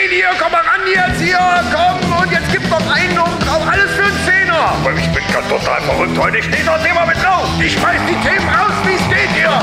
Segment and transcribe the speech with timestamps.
[0.00, 1.38] stehen hier, komm mal ran jetzt hier,
[1.72, 4.58] komm und jetzt gibt's noch einen oben drauf, alles für einen Zehner.
[4.58, 7.48] Aber ich bin ganz total verrückt heute, ich stehe das Thema mit drauf.
[7.62, 9.62] Ich schmeiß die Themen raus, wie es geht hier.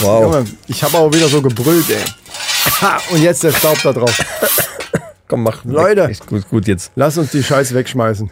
[0.00, 0.22] Wow.
[0.22, 2.04] Junge, ich habe auch wieder so gebrüllt, ey.
[2.82, 4.18] Ha, Und jetzt der Staub da drauf.
[5.28, 5.64] Komm, mach.
[5.64, 6.02] Leute.
[6.02, 6.92] Ist gut, gut jetzt.
[6.96, 8.30] Lass uns die Scheiße wegschmeißen.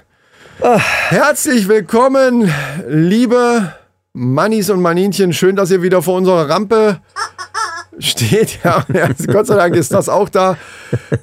[1.08, 2.52] Herzlich willkommen,
[2.86, 3.72] liebe
[4.12, 5.32] Mannis und Maninchen.
[5.32, 7.00] Schön, dass ihr wieder vor unserer Rampe
[7.98, 8.60] steht.
[8.64, 10.56] Ja, ja, Gott sei Dank ist das auch da.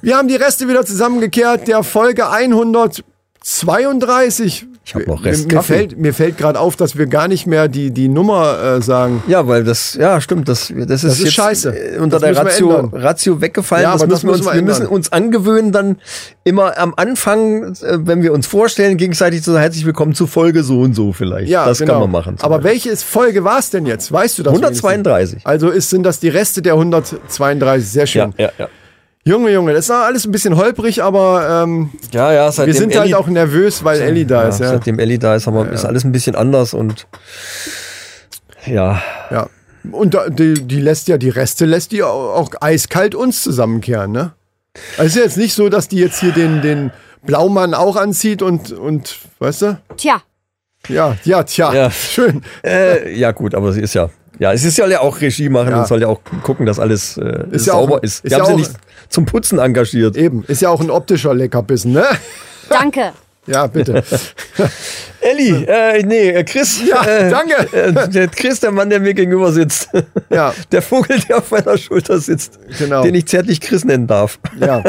[0.00, 1.66] Wir haben die Reste wieder zusammengekehrt.
[1.68, 4.66] Der Folge 132.
[4.84, 5.72] Ich hab noch Mir- Rest Mir Kaffee.
[5.74, 9.22] fällt, mir fällt gerade auf, dass wir gar nicht mehr die, die Nummer äh, sagen.
[9.28, 11.70] Ja, weil das, ja, stimmt, das, das ist, ist jetzt scheiße.
[11.94, 12.90] äh, unter Das der Ratio.
[12.92, 13.84] Ratio weggefallen.
[13.84, 15.98] Ja, das aber das müssen wir, uns, müssen wir wir müssen uns angewöhnen, dann
[16.42, 20.80] immer am Anfang, äh, wenn wir uns vorstellen, gegenseitig zu herzlich willkommen zu Folge so
[20.80, 21.48] und so vielleicht.
[21.48, 21.92] Ja, das genau.
[21.92, 22.36] kann man machen.
[22.40, 22.70] Aber Beispiel.
[22.72, 24.10] welche ist Folge war es denn jetzt?
[24.10, 24.52] Weißt du das?
[24.52, 25.42] 132.
[25.46, 27.88] Also ist, sind das die Reste der 132.
[27.88, 28.34] Sehr Ja, schön.
[28.36, 28.68] ja, ja.
[29.24, 32.94] Junge, Junge, das ist alles ein bisschen holprig, aber ähm, Ja, ja, seitdem wir sind
[32.96, 34.58] halt Elli- auch nervös, weil Ellie da ja, ist.
[34.60, 34.68] Ja.
[34.70, 37.06] Seitdem Ellie da ist, haben wir, ist alles ein bisschen anders und
[38.66, 39.00] ja,
[39.30, 39.48] ja.
[39.90, 44.10] Und da, die, die lässt ja, die Reste lässt die auch, auch eiskalt uns zusammenkehren,
[44.12, 44.32] ne?
[44.96, 46.92] Also ist ja jetzt nicht so, dass die jetzt hier den, den
[47.24, 49.80] Blaumann auch anzieht und, und, weißt du?
[49.96, 50.22] Tja,
[50.88, 51.90] Ja, ja, tja, Ja.
[51.90, 52.42] schön.
[52.64, 55.80] äh, ja gut, aber sie ist ja, ja, es ist ja auch Regie machen Ja.
[55.80, 58.24] und soll ja auch gucken, dass alles äh, Ist ja sauber auch- ist.
[58.24, 58.70] ist Wir ja haben sie auch- nicht
[59.08, 60.16] zum Putzen engagiert.
[60.16, 62.04] Eben, ist ja auch ein optischer Leckerbissen, ne?
[62.68, 63.12] danke.
[63.46, 64.04] Ja, bitte.
[65.20, 66.80] Elli, äh, nee, äh, Chris.
[66.88, 67.76] Ja, äh, danke.
[67.76, 69.88] Äh, der Chris, der Mann, der mir gegenüber sitzt.
[70.30, 70.54] Ja.
[70.72, 72.58] Der Vogel, der auf meiner Schulter sitzt.
[72.78, 73.02] Genau.
[73.02, 74.38] Den ich zärtlich Chris nennen darf.
[74.58, 74.82] Ja.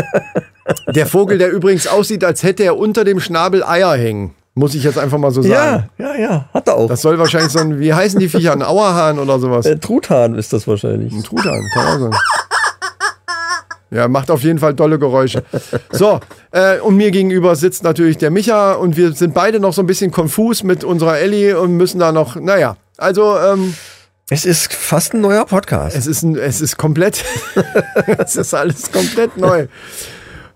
[0.88, 4.34] Der Vogel, der übrigens aussieht, als hätte er unter dem Schnabel Eier hängen.
[4.56, 5.90] Muss ich jetzt einfach mal so sagen.
[5.98, 6.88] Ja, ja, ja, hat er auch.
[6.88, 9.66] Das soll wahrscheinlich so ein, wie heißen die Viecher, ein Auerhahn oder sowas?
[9.66, 11.12] äh, Truthahn ist das wahrscheinlich.
[11.12, 12.12] Ein Truthahn, kann auch sein.
[13.90, 15.44] Ja, macht auf jeden Fall dolle Geräusche.
[15.92, 16.20] So,
[16.52, 19.86] äh, und mir gegenüber sitzt natürlich der Micha und wir sind beide noch so ein
[19.88, 23.76] bisschen konfus mit unserer Ellie und müssen da noch, naja, also ähm,
[24.32, 25.96] Es ist fast ein neuer Podcast.
[25.96, 27.24] es ist, ein, es ist komplett,
[28.18, 29.68] es ist alles komplett neu.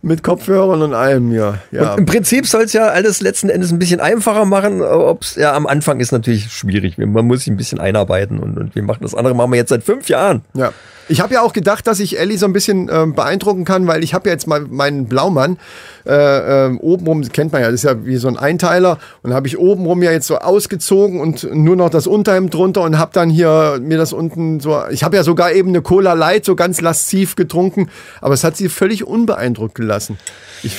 [0.01, 1.57] Mit Kopfhörern und allem, ja.
[1.71, 1.95] ja.
[1.95, 4.81] Im Prinzip soll es ja alles letzten Endes ein bisschen einfacher machen.
[4.81, 6.97] Ob's, ja, am Anfang ist natürlich schwierig.
[6.97, 9.69] Man muss sich ein bisschen einarbeiten und, und wir machen das andere machen wir jetzt
[9.69, 10.43] seit fünf Jahren.
[10.53, 10.71] Ja.
[11.09, 14.03] Ich habe ja auch gedacht, dass ich Ellie so ein bisschen ähm, beeindrucken kann, weil
[14.03, 15.57] ich habe ja jetzt mal meinen Blaumann
[16.05, 19.47] äh, ähm, obenrum, kennt man ja, das ist ja wie so ein Einteiler und habe
[19.47, 23.29] ich obenrum ja jetzt so ausgezogen und nur noch das Unterhemd drunter und habe dann
[23.29, 26.81] hier mir das unten so, ich habe ja sogar eben eine Cola Light so ganz
[26.81, 27.89] lasziv getrunken,
[28.21, 30.17] aber es hat sie völlig unbeeindruckt gelassen.
[30.63, 30.77] Ich,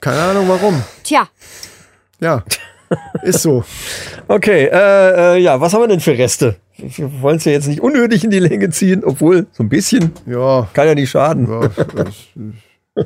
[0.00, 0.82] keine Ahnung warum.
[1.02, 1.28] Tja,
[2.20, 2.42] Ja,
[3.22, 3.64] ist so.
[4.28, 6.56] Okay, äh, äh, ja, was haben wir denn für Reste?
[6.76, 10.12] Wir wollen es ja jetzt nicht unnötig in die Länge ziehen, obwohl so ein bisschen
[10.26, 11.48] Ja, kann ja nicht schaden.
[11.50, 13.04] Ja, das-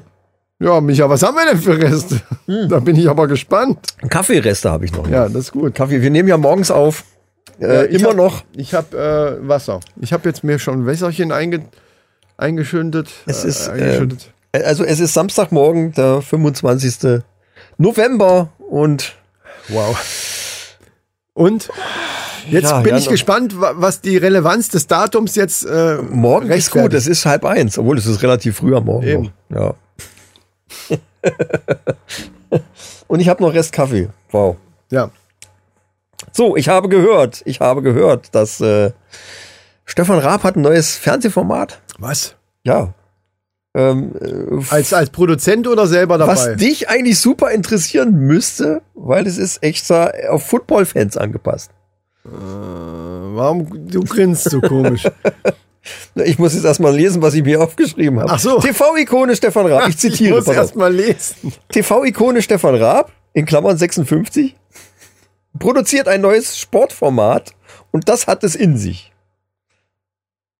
[0.63, 2.21] ja, Micha, was haben wir denn für Reste?
[2.69, 3.79] Da bin ich aber gespannt.
[4.11, 5.09] Kaffeereste habe ich noch.
[5.09, 5.75] Ja, das ist gut.
[5.75, 7.05] Kaffee, wir nehmen ja morgens auf.
[7.61, 8.45] Äh, ich immer hab, noch.
[8.55, 9.81] Ich habe äh, Wasser.
[10.01, 11.65] Ich habe jetzt mir schon Wässerchen einge,
[12.37, 13.09] eingeschüttet.
[13.27, 14.33] Es ist, äh, eingeschüttet.
[14.53, 17.23] Äh, Also es ist Samstagmorgen, der 25.
[17.79, 19.17] November und
[19.69, 19.97] wow.
[21.35, 21.69] Und
[22.49, 26.71] jetzt Ja, bin ich gespannt, wa- was die Relevanz des Datums jetzt äh, morgen ist
[26.71, 29.07] gut, es ist halb eins, obwohl es ist relativ früh am Morgen.
[29.07, 29.33] Eben.
[29.49, 29.75] Noch.
[30.91, 30.97] Ja.
[33.09, 34.09] und ich habe noch Rest Kaffee.
[34.31, 34.57] Wow.
[34.91, 35.11] Ja.
[36.33, 38.93] So, ich habe gehört, ich habe gehört, dass äh,
[39.85, 41.81] Stefan Raab hat ein neues Fernsehformat.
[41.99, 42.35] Was?
[42.63, 42.93] Ja.
[43.73, 46.33] Ähm, äh, Als, als Produzent oder selber dabei?
[46.33, 51.71] was dich eigentlich super interessieren müsste, weil es ist extra auf Football-Fans angepasst.
[52.25, 55.05] Warum du grinst so komisch?
[56.15, 58.31] Ich muss jetzt erstmal lesen, was ich mir aufgeschrieben habe.
[58.31, 58.59] Ach so.
[58.61, 59.85] TV-Ikone Stefan Raab.
[59.89, 60.37] Ich ich zitiere.
[60.37, 60.63] muss pass auf.
[60.65, 61.55] erst mal lesen.
[61.71, 64.55] TV-Ikone Stefan Raab, in Klammern 56,
[65.59, 67.55] produziert ein neues Sportformat
[67.93, 69.11] und das hat es in sich.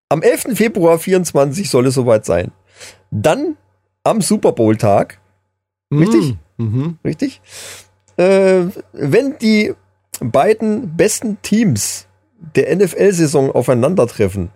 [0.09, 0.57] Am 11.
[0.57, 2.51] Februar 24 soll es soweit sein.
[3.11, 3.57] Dann
[4.03, 5.19] am Super Bowl-Tag,
[5.93, 6.37] Richtig?
[6.57, 6.97] Mhm.
[7.03, 7.41] richtig?
[8.17, 9.73] Äh, wenn die
[10.21, 12.07] beiden besten Teams
[12.55, 14.49] der NFL-Saison aufeinandertreffen,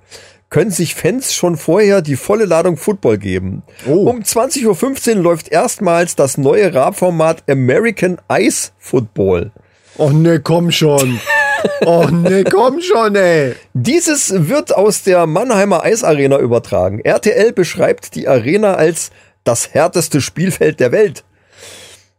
[0.50, 3.64] können sich Fans schon vorher die volle Ladung Football geben.
[3.86, 4.08] Oh.
[4.08, 9.52] Um 20.15 Uhr läuft erstmals das neue Raab-Format American Ice Football.
[9.98, 11.20] Oh ne, komm schon.
[11.86, 13.56] Oh ne, komm schon, ey.
[13.74, 17.00] Dieses wird aus der Mannheimer Eisarena übertragen.
[17.00, 19.12] RTL beschreibt die Arena als
[19.44, 21.24] das härteste Spielfeld der Welt.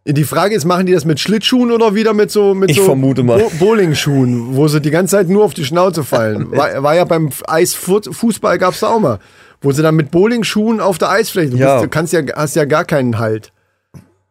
[0.09, 2.85] Die Frage ist, machen die das mit Schlittschuhen oder wieder mit so mit Ich so
[2.85, 3.41] vermute mal.
[3.41, 6.53] Bo Bowlingschuhen, wo sie die ganze Zeit nur auf die Schnauze fallen?
[6.57, 9.19] War, war ja beim Eisfußball gab's da auch mal,
[9.61, 11.51] wo sie dann mit Bowlingschuhen auf der Eisfläche.
[11.51, 11.75] Du, Ja.
[11.75, 13.53] bist, du kannst ja hast ja gar keinen Halt.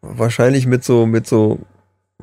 [0.01, 1.59] Wahrscheinlich mit so, mit so,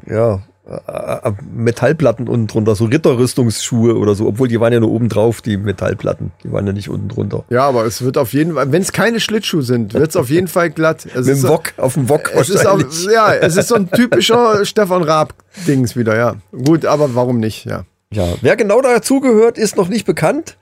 [0.08, 4.92] ja, äh, äh, Metallplatten unten drunter, so Ritterrüstungsschuhe oder so, obwohl die waren ja nur
[4.92, 6.30] oben drauf, die Metallplatten.
[6.44, 7.44] Die waren ja nicht unten drunter.
[7.50, 10.46] Ja, aber es wird auf jeden Fall, wenn es keine Schlittschuhe sind, wird's auf jeden
[10.46, 11.04] Fall glatt.
[11.06, 13.06] Es Mit dem Wok, auf dem Wok Es ist wahrscheinlich.
[13.12, 16.36] ja, es ist so ein typischer Stefan Raab-Dings wieder, ja.
[16.52, 17.84] Gut, aber warum nicht, ja.
[18.12, 20.58] Ja, wer genau dazugehört, ist noch nicht bekannt.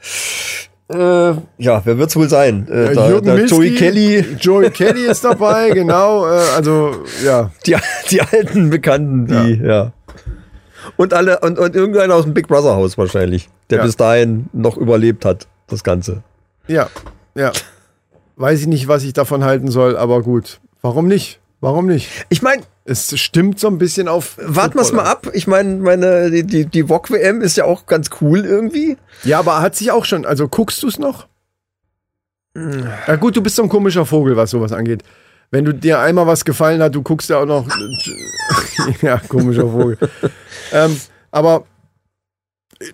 [0.91, 2.67] Äh, ja, wer wird's wohl sein?
[2.69, 6.27] Äh, da, Jürgen da Milski, Joey Kelly, Joey Kelly ist dabei, genau.
[6.27, 6.93] Äh, also,
[7.25, 7.51] ja.
[7.65, 7.77] die,
[8.11, 9.93] die alten Bekannten, die, ja.
[10.97, 13.85] Und alle, und, und irgendeiner aus dem Big Brother Haus wahrscheinlich, der Ja.
[13.85, 16.23] bis dahin noch überlebt hat, das Ganze.
[16.67, 16.89] Ja,
[17.37, 17.53] ja.
[18.37, 20.61] Weiß ich nicht, was ich davon halten soll, aber gut.
[20.83, 21.39] Warum nicht?
[21.61, 22.09] Warum nicht?
[22.31, 24.37] Ich meine, Es stimmt so ein bisschen auf.
[24.43, 25.29] warten wir's Football mal ab.
[25.33, 28.97] Ich meine, meine, die, die, die VOG WM ist ja auch ganz cool irgendwie.
[29.23, 30.27] Ja, aber hat sich auch schon.
[30.27, 31.29] Also guckst du es noch?
[32.57, 35.05] Ja, gut, du bist so ein komischer Vogel, was sowas angeht.
[35.53, 37.65] Wenn du dir einmal was gefallen hat, du guckst ja auch noch.
[39.03, 39.97] ja, komischer Vogel.
[40.73, 41.01] ähm,
[41.31, 41.67] aber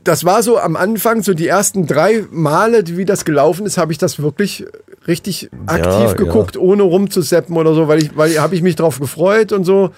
[0.04, 3.92] das war so am Anfang, so die ersten drei Male, wie das gelaufen ist, habe
[3.92, 4.66] ich das wirklich
[5.06, 6.12] richtig aktiv ja.
[6.14, 9.90] geguckt, ohne rumzuseppen oder so, weil ich, weil habe ich mich drauf gefreut und so.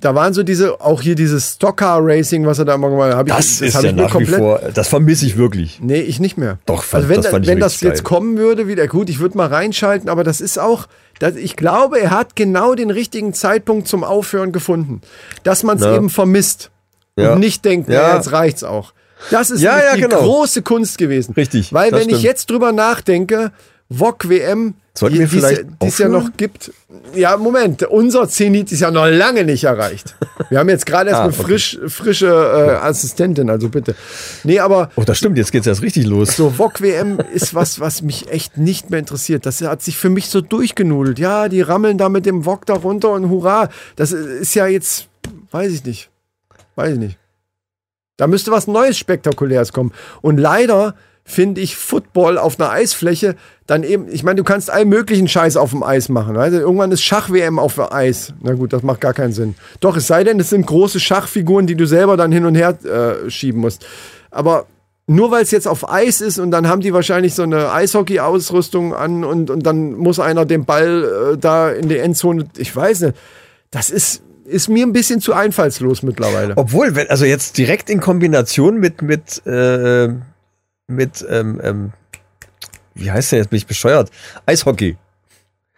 [0.00, 3.16] Da waren so diese, auch hier dieses Stockcar Racing, was er da immer gemacht hat.
[3.18, 5.78] hab Das, ich, ist hab ja nach wie vor, das vermisse ich wirklich.
[5.80, 6.58] Nee, ich nicht mehr.
[6.66, 8.02] Doch, also wenn das ich wenn das jetzt geil.
[8.02, 10.86] kommen würde, wieder gut, ich würde mal reinschalten, aber das ist auch,
[11.18, 15.00] das, ich glaube, er hat genau den richtigen Zeitpunkt zum Aufhören gefunden.
[15.44, 15.94] Dass man es Ja.
[15.96, 16.70] eben vermisst
[17.16, 17.32] Ja.
[17.32, 18.08] und nicht denkt, Ja.
[18.10, 18.16] ja.
[18.16, 18.92] jetzt reicht's auch.
[19.30, 20.20] Das ist Ja, ja, die genau.
[20.22, 21.32] große Kunst gewesen.
[21.34, 22.22] Richtig, Weil wenn ich stimmt.
[22.22, 23.50] jetzt drüber nachdenke,
[23.88, 26.72] VOG WM, Sollten die es ja- die es noch gibt.
[27.14, 30.16] Ja, Moment, unser Zenit ist ja noch lange nicht erreicht.
[30.50, 31.42] Wir haben jetzt gerade erst Ah, eine okay.
[31.42, 33.94] frisch, frische äh, Assistentin, also bitte.
[34.42, 36.34] Nee, aber Oh, das stimmt, jetzt geht's erst richtig los.
[36.36, 39.44] so, VOG WM ist was, was mich echt nicht mehr interessiert.
[39.46, 41.18] Das hat sich für mich so durchgenudelt.
[41.18, 43.68] Ja, die rammeln da mit dem VOG da runter und hurra.
[43.96, 45.08] Das ist ja jetzt,
[45.52, 46.08] weiß ich nicht.
[46.74, 47.18] Weiß ich nicht.
[48.16, 49.92] Da müsste was Neues, Spektakuläres kommen.
[50.22, 53.34] Und leider finde ich Football auf einer Eisfläche
[53.66, 56.34] dann eben, ich meine, du kannst allen möglichen Scheiß auf dem Eis machen.
[56.34, 56.40] Du?
[56.40, 58.32] Irgendwann ist Schach-WM auf dem Eis.
[58.42, 59.56] Na gut, das macht gar keinen Sinn.
[59.80, 62.78] Doch, es sei denn, es sind große Schachfiguren, die du selber dann hin und her
[62.84, 63.84] äh, schieben musst.
[64.30, 64.66] Aber
[65.08, 68.94] nur weil es jetzt auf Eis ist und dann haben die wahrscheinlich so eine Eishockey-Ausrüstung
[68.94, 73.00] an und, und dann muss einer den Ball äh, da in die Endzone, ich weiß
[73.00, 73.16] nicht.
[73.72, 76.56] Das ist, ist mir ein bisschen zu einfallslos mittlerweile.
[76.56, 80.08] Obwohl, wenn, also jetzt direkt in Kombination mit, mit, äh,
[80.86, 81.92] mit, ähm, ähm,
[82.94, 84.10] wie heißt der jetzt, bin ich bescheuert?
[84.46, 84.96] Eishockey.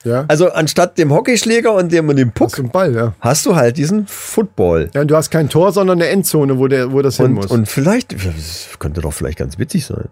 [0.05, 0.25] Ja?
[0.29, 3.15] Also anstatt dem Hockeyschläger und dem, und dem Puck Zum Ball, ja.
[3.21, 4.91] hast du halt diesen Football.
[4.95, 5.05] ja.
[5.05, 7.47] Du hast kein Tor, sondern eine Endzone, wo, der, wo das hin Und, muss.
[7.47, 10.09] und vielleicht, das könnte doch vielleicht ganz witzig sein.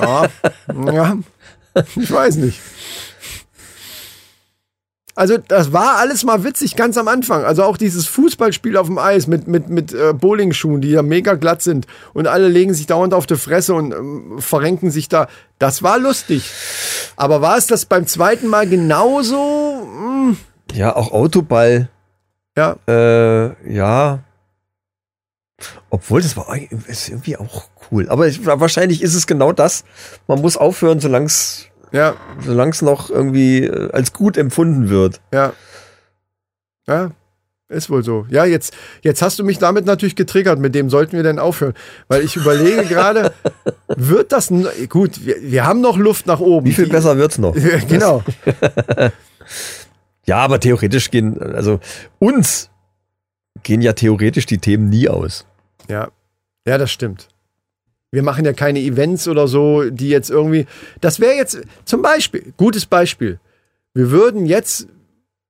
[0.00, 0.28] Ja,
[0.92, 1.18] ja,
[1.96, 2.60] ich weiß nicht.
[5.20, 7.44] Also das war alles mal witzig ganz am Anfang.
[7.44, 11.34] Also auch dieses Fußballspiel auf dem Eis mit, mit, mit äh, Bowlingschuhen, die ja mega
[11.34, 15.28] glatt sind und alle legen sich dauernd auf die Fresse und ähm, verrenken sich da.
[15.58, 16.50] Das war lustig.
[17.16, 19.82] Aber war es das beim zweiten Mal genauso?
[19.82, 20.38] Hm,
[20.72, 21.90] Ja, auch Autoball.
[22.56, 24.20] ja, Äh, ja.
[25.90, 28.08] Obwohl, das war irgendwie auch cool.
[28.08, 29.84] Aber ich, wahrscheinlich ist es genau das.
[30.28, 35.20] Man muss aufhören, solange es ja, solang's noch irgendwie äh, als gut empfunden wird.
[35.32, 35.52] ja.
[36.88, 37.12] Ja,
[37.68, 38.26] ist wohl so.
[38.30, 40.58] Ja, jetzt, jetzt hast du mich damit natürlich getriggert.
[40.58, 41.74] Mit dem sollten wir denn aufhören.
[42.08, 43.32] Weil ich überlege gerade,
[43.86, 44.52] wird das.
[44.88, 46.66] Gut, wir, wir haben noch Luft nach oben.
[46.66, 47.54] Wie viel Die- besser wird's noch?
[47.88, 48.24] genau.
[50.26, 51.80] Ja, aber theoretisch gehen, also
[52.18, 52.70] uns
[53.62, 55.46] gehen ja theoretisch die Themen nie aus.
[55.88, 56.08] Ja.
[56.66, 57.28] Ja, das stimmt.
[58.12, 60.66] Wir machen ja keine Events oder so, die jetzt irgendwie.
[61.00, 63.38] Das wäre jetzt zum Beispiel, gutes Beispiel.
[63.94, 64.88] Wir würden jetzt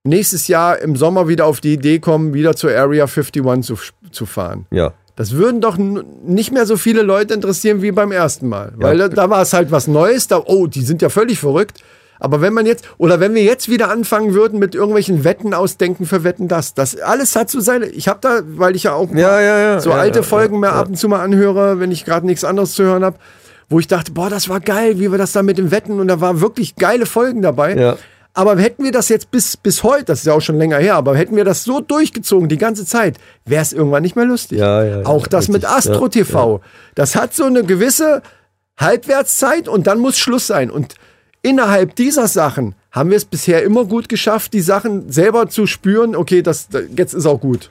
[0.04, 3.76] nächstes Jahr im Sommer wieder auf die Idee kommen, wieder zur Area 51 zu,
[4.10, 4.66] zu fahren.
[4.70, 4.92] Ja.
[5.16, 8.72] Das würden doch nicht mehr so viele Leute interessieren wie beim ersten Mal.
[8.76, 9.08] Weil Ja.
[9.08, 10.28] da, da war es halt was Neues.
[10.28, 11.82] Da, oh, die sind ja völlig verrückt.
[12.20, 16.06] Aber wenn man jetzt, oder wenn wir jetzt wieder anfangen würden mit irgendwelchen Wetten ausdenken
[16.06, 17.86] für Wetten, das, das alles hat so seine.
[17.86, 19.80] Ich habe da, weil ich ja auch Ja, ja, ja.
[19.80, 20.72] so alte Folgen ja.
[20.72, 23.16] ab und zu mal anhöre, wenn ich gerade nichts anderes zu hören habe,
[23.68, 26.08] wo ich dachte, boah, das war geil, wie wir das da mit dem Wetten und
[26.08, 27.96] da waren wirklich geile Folgen dabei.
[28.32, 30.94] Aber hätten wir das jetzt bis, bis heute, das ist ja auch schon länger her,
[30.94, 34.58] aber hätten wir das so durchgezogen die ganze Zeit, wäre es irgendwann nicht mehr lustig.
[34.58, 35.76] Ja, ja, ja, auch das mit richtig.
[35.76, 36.60] Astro Ja, TV.
[36.94, 38.22] Das hat so eine gewisse
[38.78, 40.70] Halbwertszeit und dann muss Schluss sein.
[40.70, 40.94] Und
[41.42, 46.16] innerhalb dieser Sachen haben wir es bisher immer gut geschafft, die Sachen selber zu spüren.
[46.16, 47.70] Okay, das, jetzt ist auch gut.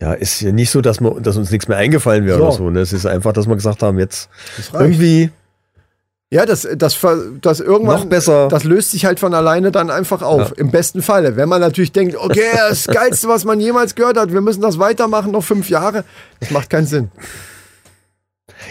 [0.00, 2.44] Ja, ist ja nicht so, dass, wir, dass uns nichts mehr eingefallen wäre So.
[2.44, 2.70] oder so.
[2.70, 2.80] Ne?
[2.80, 4.28] Es ist einfach, dass wir gesagt haben, jetzt
[4.72, 5.30] irgendwie
[6.30, 6.98] Ja, das, das,
[7.40, 8.00] das irgendwann.
[8.00, 8.48] Noch besser.
[8.48, 10.48] Das löst sich halt von alleine dann einfach auf.
[10.50, 10.56] Ja.
[10.56, 11.36] Im besten Falle.
[11.36, 14.78] Wenn man natürlich denkt, okay, das Geilste, was man jemals gehört hat, wir müssen das
[14.78, 16.04] weitermachen, noch fünf Jahre.
[16.40, 17.10] Das macht keinen Sinn.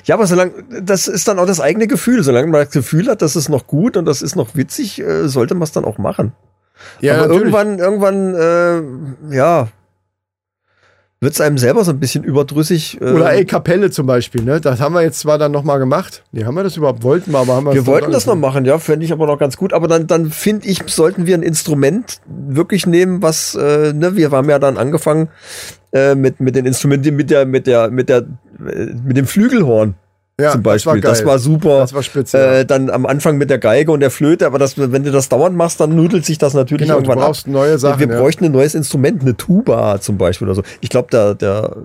[0.05, 2.23] Ja, aber solange, das ist dann auch das eigene Gefühl.
[2.23, 5.27] Solange man das Gefühl hat, das ist noch gut und das ist noch witzig, äh,
[5.27, 6.33] sollte man es dann auch machen.
[6.99, 7.53] Ja, aber natürlich.
[7.53, 9.67] irgendwann, irgendwann, äh, ja,
[11.23, 12.99] wird es einem selber so ein bisschen überdrüssig.
[12.99, 14.59] Äh, Oder ey, Kapelle zum Beispiel, ne?
[14.59, 16.23] Das haben wir jetzt zwar dann nochmal gemacht.
[16.31, 17.03] Nee, haben wir das überhaupt?
[17.03, 19.37] Wollten wir, aber haben wir wir wollten das noch machen, ja, fände ich aber noch
[19.37, 19.71] ganz gut.
[19.71, 24.31] Aber dann, dann finde ich, sollten wir ein Instrument wirklich nehmen, was, äh, ne, wir
[24.31, 25.29] haben ja dann angefangen
[25.93, 28.25] äh, mit, mit den Instrumenten, mit der, mit der, mit der,
[28.67, 29.93] äh, mit dem Flügelhorn
[30.39, 31.01] ja, zum Beispiel.
[31.01, 31.39] Das war, geil.
[31.39, 31.79] super.
[31.79, 32.37] Das war spitze.
[32.37, 32.53] ja.
[32.59, 35.29] Äh, dann am Anfang mit der Geige und der Flöte, aber das, wenn du das
[35.29, 37.51] dauernd machst, dann nudelt sich das natürlich Genau, du irgendwann brauchst ab.
[37.53, 38.19] neue Sachen, Wir ja.
[38.19, 40.63] bräuchten ein neues Instrument, eine Tuba zum Beispiel oder so.
[40.79, 41.75] Ich glaube, der, der,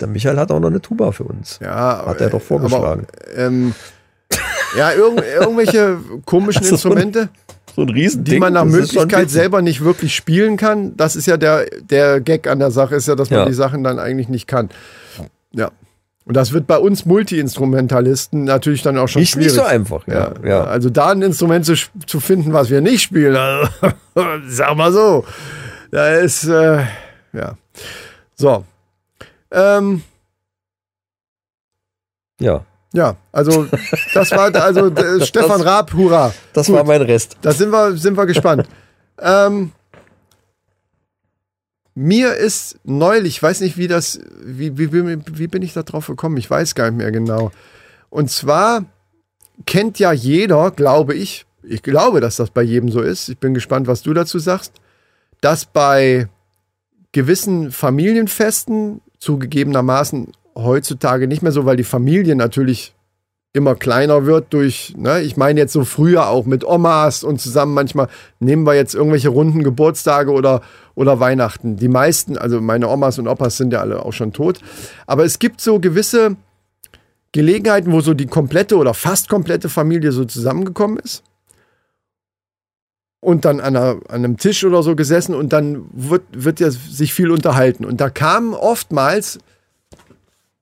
[0.00, 1.58] der Michael hat auch noch eine Tuba für uns.
[1.62, 3.06] Ja, Hat er doch vorgeschlagen.
[3.32, 3.74] Aber, ähm,
[4.76, 7.28] ja, irgend, irgendwelche komischen Also so ein Instrumente,
[7.74, 8.34] So ein Riesending.
[8.34, 10.96] die man nach das Möglichkeit selber nicht wirklich spielen kann.
[10.96, 13.46] Das ist ja der, der Gag an der Sache, ist ja, dass man Ja.
[13.46, 14.68] die Sachen dann eigentlich nicht kann.
[15.52, 15.70] Ja.
[16.28, 19.46] Und das wird bei uns Multi-Instrumentalisten natürlich dann auch schon Nicht, schwierig.
[19.52, 20.06] nicht so einfach.
[20.06, 20.64] Ja, Ja, ja.
[20.64, 21.74] Also da ein Instrument zu,
[22.06, 23.70] zu finden, was wir nicht spielen, also,
[24.46, 25.24] sag mal so.
[25.90, 26.84] Da ist, äh,
[27.32, 27.56] ja.
[28.34, 28.62] So.
[29.50, 30.02] Ähm,
[32.38, 32.62] ja.
[32.92, 33.66] ja, also
[34.12, 36.34] das war also äh, Stefan Raab, hurra.
[36.52, 36.76] Das Gut.
[36.76, 37.38] war mein Rest.
[37.40, 38.68] Da sind wir, sind wir gespannt.
[39.18, 39.72] ähm,
[42.00, 45.82] mir ist neulich, ich weiß nicht, wie das, wie, wie, wie, wie bin ich da
[45.82, 46.36] drauf gekommen?
[46.36, 47.50] Ich weiß gar nicht mehr genau.
[48.08, 48.84] Und zwar
[49.66, 53.28] kennt ja jeder, glaube ich, ich glaube, dass das bei jedem so ist.
[53.28, 54.74] Ich bin gespannt, was du dazu sagst,
[55.40, 56.28] dass bei
[57.10, 62.94] gewissen Familienfesten zugegebenermaßen heutzutage nicht mehr so, weil die Familie natürlich
[63.52, 67.74] immer kleiner wird durch, ne, ich meine jetzt so früher auch mit Omas und zusammen
[67.74, 68.08] manchmal
[68.40, 70.60] nehmen wir jetzt irgendwelche runden Geburtstage oder,
[70.94, 71.76] oder Weihnachten.
[71.76, 74.60] Die meisten, also meine Omas und Opas sind ja alle auch schon tot.
[75.06, 76.36] Aber es gibt so gewisse
[77.32, 81.22] Gelegenheiten, wo so die komplette oder fast komplette Familie so zusammengekommen ist.
[83.20, 86.70] Und dann an, einer, an einem Tisch oder so gesessen und dann wird, wird ja
[86.70, 87.84] sich viel unterhalten.
[87.84, 89.40] Und da kamen oftmals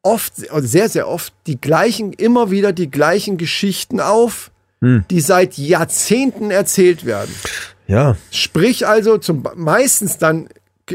[0.07, 6.51] oft, sehr, sehr oft die gleichen, immer wieder die gleichen Geschichten auf, die seit Jahrzehnten
[6.51, 7.35] erzählt werden.
[7.89, 8.17] Ja.
[8.31, 10.49] Sprich also zum, meistens dann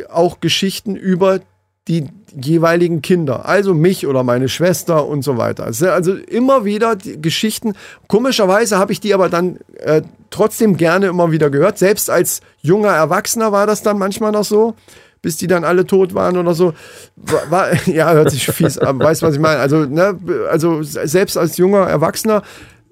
[0.10, 1.41] auch Geschichten über
[1.88, 2.08] die
[2.39, 5.65] jeweiligen Kinder, also mich oder meine Schwester und so weiter.
[5.65, 7.74] Also immer wieder die Geschichten.
[8.08, 11.77] Komischerweise habe ich die aber dann äh, trotzdem gerne immer wieder gehört.
[11.77, 14.75] Selbst als junger Erwachsener war das dann manchmal noch so,
[15.22, 16.74] bis die dann alle tot waren oder so.
[17.16, 19.60] War, war, ja, hört sich fies an, weißt was ich meine.
[19.60, 22.42] Also, ne, also selbst als junger Erwachsener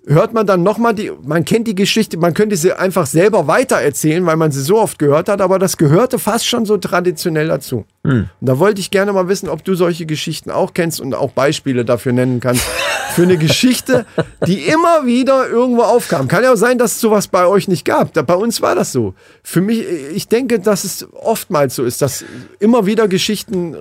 [0.06, 4.26] hört man dann nochmal die, man kennt die Geschichte, man könnte sie einfach selber weitererzählen,
[4.26, 7.86] weil man sie so oft gehört hat, aber das gehörte fast schon so traditionell dazu.
[8.04, 11.32] Und da wollte ich gerne mal wissen, ob du solche Geschichten auch kennst und auch
[11.32, 12.64] Beispiele dafür nennen kannst.
[13.14, 14.06] Für eine Geschichte,
[14.48, 16.28] die immer wieder irgendwo aufkam.
[16.28, 18.14] Kann ja auch sein, dass es sowas bei euch nicht gab.
[18.14, 19.14] Da, bei uns war das so.
[19.44, 22.24] Für mich, ich denke, dass es oftmals so ist, dass
[22.60, 23.76] immer wieder Geschichten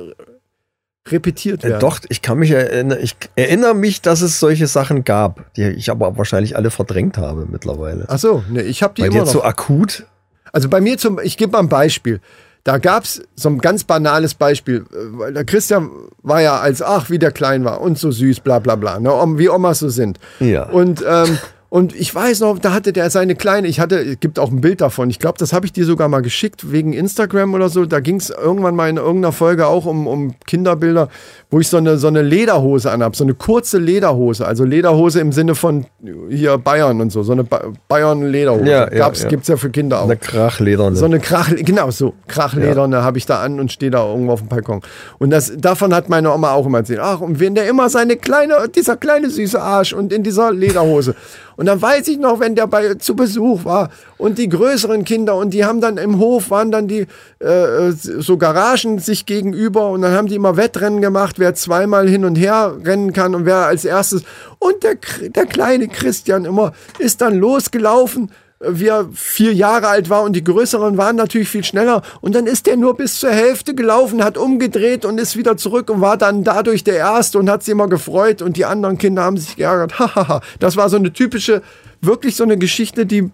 [1.12, 1.80] repetiert Äh, werden.
[1.80, 5.90] Doch, ich kann mich erinnern, ich erinnere mich, dass es solche Sachen gab, die ich
[5.90, 8.04] aber wahrscheinlich alle verdrängt habe mittlerweile.
[8.08, 9.42] Ach so, ne, ich habe die Weil immer jetzt noch.
[9.42, 10.06] so akut,
[10.52, 12.20] Also bei mir zum, ich gebe mal ein Beispiel.
[12.64, 14.84] Da gab es so ein ganz banales Beispiel.
[14.92, 15.90] äh, Weil der Christian
[16.22, 19.10] war ja als, ach, wie der klein war und so süß, bla bla bla, ne,
[19.38, 20.18] wie Omas so sind.
[20.40, 20.64] Ja.
[20.68, 21.38] Und, ähm,
[21.70, 24.62] und ich weiß noch, da hatte der seine kleine, ich hatte, es gibt auch ein
[24.62, 25.10] Bild davon.
[25.10, 27.84] Ich glaube, das habe ich dir sogar mal geschickt wegen Instagram oder so.
[27.84, 31.10] Da ging es irgendwann mal in irgendeiner Folge auch um, um Kinderbilder,
[31.50, 34.46] wo ich so eine, so eine Lederhose anhab, so eine kurze Lederhose.
[34.46, 35.84] Also Lederhose im Sinne von
[36.30, 38.64] hier Bayern und so, so eine ba Bayern-Lederhose.
[38.64, 39.28] Ja, ja, ja.
[39.28, 40.04] Gibt's ja für Kinder auch.
[40.04, 40.96] eine Krachlederne.
[40.96, 44.40] So eine Krach, genau so, Krachlederne habe ich da an und stehe da irgendwo auf
[44.40, 44.80] dem Balkon.
[45.18, 47.00] Und das, davon hat meine Oma auch immer erzählt.
[47.02, 51.14] Ach, und wenn der immer seine kleine, dieser kleine süße Arsch und in dieser Lederhose.
[51.58, 55.34] Und dann weiß ich noch, wenn der bei, zu Besuch war und die größeren Kinder
[55.34, 57.08] und die haben dann im Hof, waren dann die
[57.40, 62.24] äh, so Garagen sich gegenüber und dann haben die immer Wettrennen gemacht, wer zweimal hin
[62.24, 64.22] und her rennen kann und wer als erstes.
[64.60, 64.98] Und der,
[65.30, 70.42] der kleine Christian immer ist dann losgelaufen wie er vier Jahre alt war und die
[70.42, 72.02] größeren waren natürlich viel schneller.
[72.20, 75.90] Und dann ist der nur bis zur Hälfte gelaufen, hat umgedreht und ist wieder zurück
[75.90, 79.22] und war dann dadurch der Erste und hat sich immer gefreut und die anderen Kinder
[79.22, 79.98] haben sich geärgert.
[79.98, 80.40] Hahaha.
[80.58, 81.62] das war so eine typische,
[82.00, 83.30] wirklich so eine Geschichte, die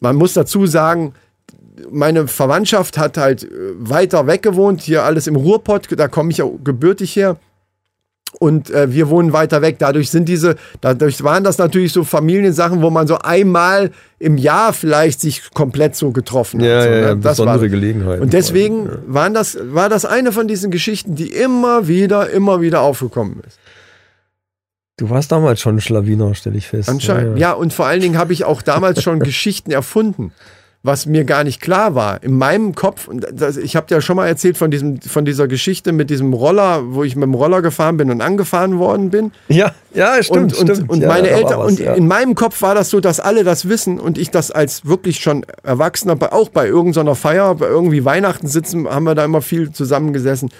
[0.00, 1.14] man muss dazu sagen,
[1.90, 6.42] meine Verwandtschaft hat halt äh, weiter weg gewohnt, hier alles im Ruhrpott, da komme ich
[6.42, 7.36] auch gebürtig her.
[8.40, 9.76] Und äh, wir wohnen weiter weg.
[9.78, 14.72] Dadurch sind diese, dadurch waren das natürlich so Familiensachen, wo man so einmal im Jahr
[14.72, 16.82] vielleicht sich komplett so getroffen Ja, hat.
[16.82, 17.20] So, ja, ja, ne?
[17.20, 18.22] Das besondere war- Gelegenheiten.
[18.22, 18.92] Und deswegen Ja.
[19.06, 23.58] waren das, war das eine von diesen Geschichten, die immer wieder, immer wieder aufgekommen ist.
[24.98, 26.88] Du warst damals schon ein Schlawiner, stelle ich fest.
[26.88, 27.38] Anscheinend.
[27.38, 30.32] Ja, und vor allen Dingen habe ich auch damals schon Geschichten erfunden,
[30.84, 32.22] was mir gar nicht klar war.
[32.24, 35.24] In meinem Kopf, und das, ich habe dir ja schon mal erzählt von, diesem, von
[35.24, 39.10] dieser Geschichte mit diesem Roller, wo ich mit dem Roller gefahren bin und angefahren worden
[39.10, 39.30] bin.
[39.46, 40.90] Ja, ja, stimmt, und, und, stimmt.
[40.90, 41.94] und ja, meine war Eltern, was, und ja.
[41.94, 45.20] in meinem Kopf war das so, dass alle das wissen und ich das als wirklich
[45.20, 49.70] schon Erwachsener, auch bei irgendeiner Feier, bei irgendwie Weihnachten sitzen, haben wir da immer viel
[49.70, 50.50] zusammengesessen.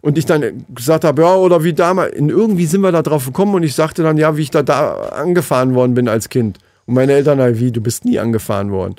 [0.00, 3.26] Und ich dann gesagt habe, ja, oder wie damals, in irgendwie sind wir da drauf
[3.26, 6.58] gekommen und ich sagte dann, ja, wie ich da, da angefahren worden bin als Kind.
[6.86, 8.96] Und meine Eltern, wie, du bist nie angefahren worden.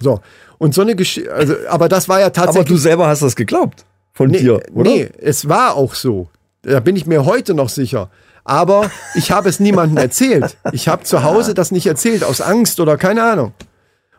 [0.00, 0.20] So.
[0.58, 2.60] Und so eine Geschichte, also, aber das war ja tatsächlich.
[2.66, 3.84] Aber du selber hast das geglaubt.
[4.12, 4.88] Von Nee, dir, oder?
[4.90, 6.28] nee, es war auch so.
[6.62, 8.10] Da bin ich mir heute noch sicher.
[8.44, 10.56] Aber ich habe es niemandem erzählt.
[10.72, 13.52] Ich habe zu Hause das nicht erzählt, aus Angst oder keine Ahnung.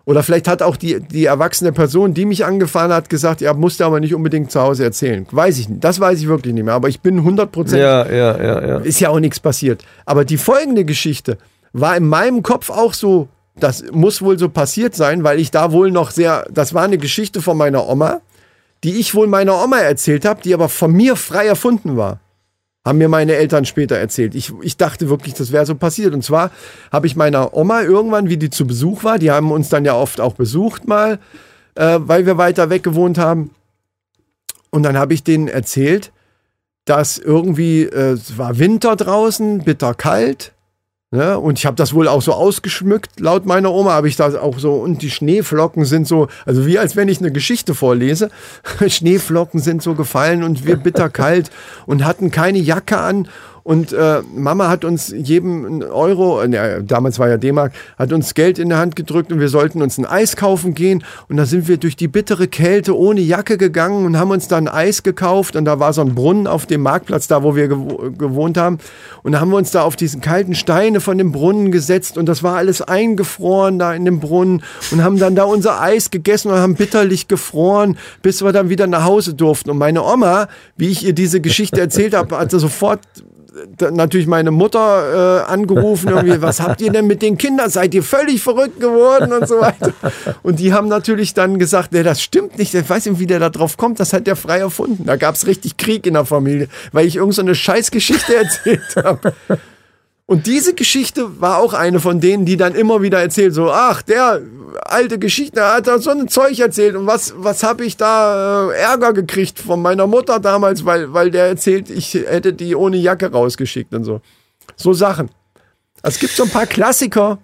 [0.04, 3.80] Oder vielleicht hat auch die, die erwachsene Person, die mich angefahren hat, gesagt, ja, musst
[3.80, 5.26] du aber nicht unbedingt zu Hause erzählen.
[5.32, 5.84] Weiß ich nicht.
[5.84, 6.76] Das weiß ich wirklich nicht mehr.
[6.76, 8.78] Aber ich bin 100 Prozent Ja, ja, ja, ja.
[8.80, 9.84] ist ja auch nichts passiert.
[10.06, 11.38] Aber die folgende Geschichte
[11.74, 15.72] war in meinem Kopf auch so, das muss wohl so passiert sein, weil ich da
[15.72, 18.22] wohl noch sehr, das war eine Geschichte von meiner Oma,
[18.84, 22.20] die ich wohl meiner Oma erzählt habe, die aber von mir frei erfunden war.
[22.86, 24.36] Haben mir meine Eltern später erzählt.
[24.36, 26.14] Ich, ich dachte wirklich, das wäre so passiert.
[26.14, 26.52] Und zwar
[26.92, 29.96] habe ich meiner Oma irgendwann, wie die zu Besuch war, die haben uns dann ja
[29.96, 31.18] oft auch besucht mal,
[31.74, 33.50] äh, weil wir weiter weg gewohnt haben.
[34.70, 36.12] Und dann habe ich denen erzählt,
[36.86, 40.54] dass irgendwie, äh, es war Winter draußen, bitterkalt.
[41.12, 41.40] Ne?
[41.40, 43.20] Und ich habe das wohl auch so ausgeschmückt.
[43.20, 44.74] Laut meiner Oma habe ich das auch so.
[44.74, 48.30] Und die Schneeflocken sind so, also wie als wenn ich eine Geschichte vorlese.
[48.88, 51.52] Schneeflocken sind so gefallen und wir bitterkalt
[51.86, 53.28] und hatten keine Jacke an.
[53.66, 58.36] Und äh, Mama hat uns jedem einen Euro, äh, damals war ja D-Mark, hat uns
[58.36, 61.04] Geld in der Hand gedrückt und wir sollten uns ein Eis kaufen gehen.
[61.30, 64.68] Und da sind wir durch die bittere Kälte ohne Jacke gegangen und haben uns dann
[64.68, 65.56] Eis gekauft.
[65.56, 68.78] Und da war so ein Brunnen auf dem Marktplatz, da wo wir gewo gewohnt haben.
[69.24, 72.28] Und da haben wir uns da auf diesen kalten Steine von dem Brunnen gesetzt und
[72.28, 76.52] das war alles eingefroren da in dem Brunnen und haben dann da unser Eis gegessen
[76.52, 79.72] und haben bitterlich gefroren, bis wir dann wieder nach Hause durften.
[79.72, 83.02] Und meine Oma, wie ich ihr diese Geschichte erzählt habe, hat sofort
[83.92, 87.70] natürlich meine Mutter äh, angerufen, irgendwie, was habt ihr denn mit den Kindern?
[87.70, 89.94] Seid ihr völlig verrückt geworden und so weiter?
[90.44, 93.40] Und die haben natürlich dann gesagt, nee, das stimmt nicht, ich weiß nicht, wie der
[93.40, 95.06] da drauf kommt, das hat der frei erfunden.
[95.06, 98.96] Da gab es richtig Krieg in der Familie, weil ich irgend so eine Scheißgeschichte erzählt
[98.96, 99.34] habe.
[100.28, 104.02] Und diese Geschichte war auch eine von denen, die dann immer wieder erzählt, so, ach,
[104.02, 104.42] der
[104.82, 108.76] alte Geschichte hat da so ein Zeug erzählt und was, was habe ich da äh,
[108.76, 113.32] Ärger gekriegt von meiner Mutter damals, weil, weil der erzählt, ich hätte die ohne Jacke
[113.32, 114.22] rausgeschickt und so.
[114.76, 115.30] So Sachen.
[116.02, 117.38] Es gibt so ein paar Klassiker.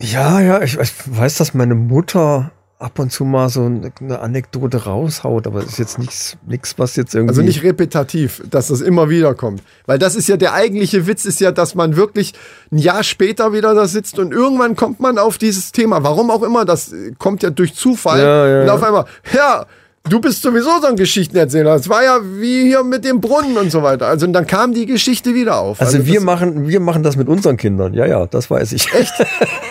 [0.00, 2.50] Ja, ja, ich, ich weiß, dass meine Mutter
[2.82, 6.96] ab und zu mal so eine, Anekdote raushaut, aber es ist jetzt nichts, nichts, was
[6.96, 7.30] jetzt irgendwie.
[7.30, 9.62] Also nicht repetitiv, dass das immer wieder kommt.
[9.86, 12.34] Weil das ist ja der eigentliche Witz, ist ja, dass man wirklich
[12.70, 16.02] ein Jahr später wieder da sitzt und irgendwann kommt man auf dieses Thema.
[16.02, 18.20] Warum auch immer, das kommt ja durch Zufall.
[18.20, 19.66] Ja, ja, und auf einmal, ja,
[20.08, 21.74] du bist sowieso so ein Geschichtenerzähler.
[21.76, 24.06] Es war ja wie hier mit dem Brunnen und so weiter.
[24.08, 25.80] Also und dann kam die Geschichte wieder auf.
[25.80, 27.94] Also, wir das- machen, wir machen das mit unseren Kindern.
[27.94, 28.92] Ja, ja, das weiß ich.
[28.92, 29.12] Echt?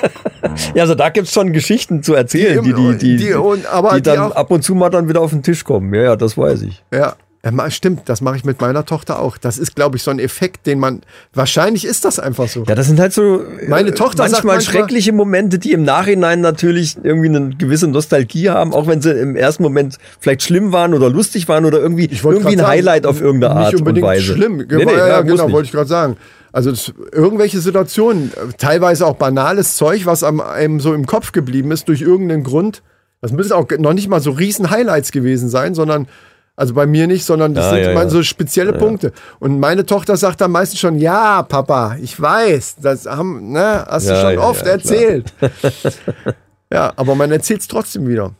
[0.75, 4.01] ja, also da gibt's schon Geschichten zu erzählen, die, die, die, die- und- aber die
[4.01, 5.93] dann ab und zu mal dann wieder auf den Tisch kommen.
[5.93, 6.83] Ja, ja, das weiß ich.
[6.93, 7.15] Ja.
[7.43, 9.37] Ja, ma- stimmt, das mache ich mit meiner Tochter auch.
[9.37, 11.01] Das ist, glaube ich, so ein Effekt, den man.
[11.33, 12.63] Wahrscheinlich ist das einfach so.
[12.67, 15.83] Ja, das sind halt so Meine äh, Tochter sagt manchmal manchmal- schreckliche Momente, die im
[15.83, 20.71] Nachhinein natürlich irgendwie eine gewisse Nostalgie haben, auch wenn sie im ersten Moment vielleicht schlimm
[20.71, 24.03] waren oder lustig waren oder irgendwie, irgendwie ein sagen, Highlight auf irgendeine Art Nicht unbedingt
[24.05, 24.21] und Weise.
[24.23, 24.57] schlimm.
[24.57, 25.53] Nee, nee, ja, ja, genau, nicht.
[25.53, 26.17] wollte ich gerade sagen.
[26.51, 31.71] Also das, irgendwelche Situationen, äh, teilweise auch banales Zeug, was einem so im Kopf geblieben
[31.71, 32.83] ist durch irgendeinen Grund.
[33.21, 36.07] Das müssen auch noch nicht mal so riesen Highlights gewesen sein, sondern
[36.55, 38.09] also bei mir nicht, sondern das Ja, sind ja, ja.
[38.09, 39.13] so spezielle Punkte.
[39.39, 44.07] Und meine Tochter sagt dann meistens schon, ja, Papa, ich weiß, das haben, ne, hast
[44.07, 45.33] du Ja, schon ja, oft ja, erzählt.
[46.71, 48.33] ja, aber man erzählt es trotzdem wieder.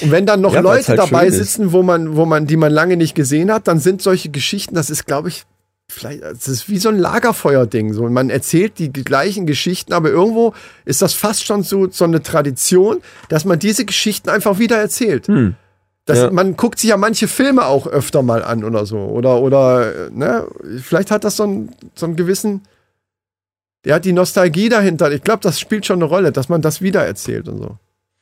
[0.00, 2.72] Und wenn dann noch Ja, Leute halt dabei sitzen, wo man, wo man, die man
[2.72, 5.44] lange nicht gesehen hat, dann sind solche Geschichten, das ist, glaube ich,
[5.90, 7.92] vielleicht, das ist wie so ein Lagerfeuerding.
[7.94, 12.22] So, man erzählt die gleichen Geschichten, aber irgendwo ist das fast schon so, so eine
[12.22, 15.26] Tradition, dass man diese Geschichten einfach wieder erzählt.
[16.06, 16.30] Das, Ja.
[16.30, 18.98] Man guckt sich ja manche Filme auch öfter mal an oder so.
[18.98, 20.46] Oder, oder, ne,
[20.82, 22.62] vielleicht hat das so einen, so einen gewissen
[23.84, 25.10] Der hat die Nostalgie dahinter.
[25.10, 27.76] Ich glaube, das spielt schon eine Rolle, dass man das wieder erzählt und so.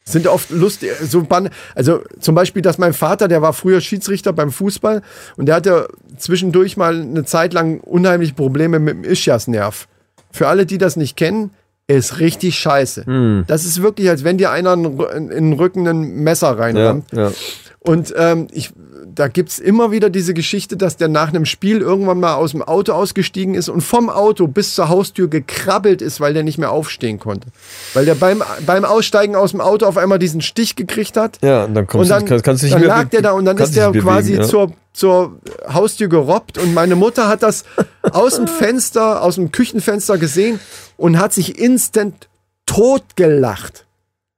[0.05, 3.83] Es sind oft lustig, so ban also zum Beispiel, dass mein Vater, der war früher
[3.83, 5.03] Schiedsrichter beim Fußball
[5.37, 9.87] und der hatte zwischendurch mal eine Zeit lang unheimlich Probleme mit dem Ischiasnerv.
[10.31, 11.51] Für alle, die das nicht kennen,
[11.97, 13.45] ist richtig scheiße.
[13.47, 17.11] Das ist wirklich, als wenn dir einer in den Rücken ein Messer Ja, reinrammt.
[17.13, 17.33] ja.
[17.81, 18.73] Und ähm, ich,
[19.19, 22.63] da gibt's immer wieder diese Geschichte, dass der nach einem Spiel irgendwann mal aus dem
[22.63, 26.71] Auto ausgestiegen ist und vom Auto bis zur Haustür gekrabbelt ist, weil der nicht mehr
[26.71, 27.49] aufstehen konnte.
[27.95, 31.39] Weil der beim, beim Aussteigen aus dem Auto auf einmal diesen Stich gekriegt hat.
[31.43, 33.23] Ja, und dann kommst Und dann, du, kannst, kannst du nicht dann mehr lag der
[33.23, 34.49] da und dann ist der quasi bewegen, ja.
[34.49, 37.65] zur, zur Haustür gerobbt und meine Mutter hat das
[38.13, 40.61] aus dem Fenster, aus dem Küchenfenster gesehen
[40.97, 42.29] und hat sich instant
[42.67, 43.85] totgelacht.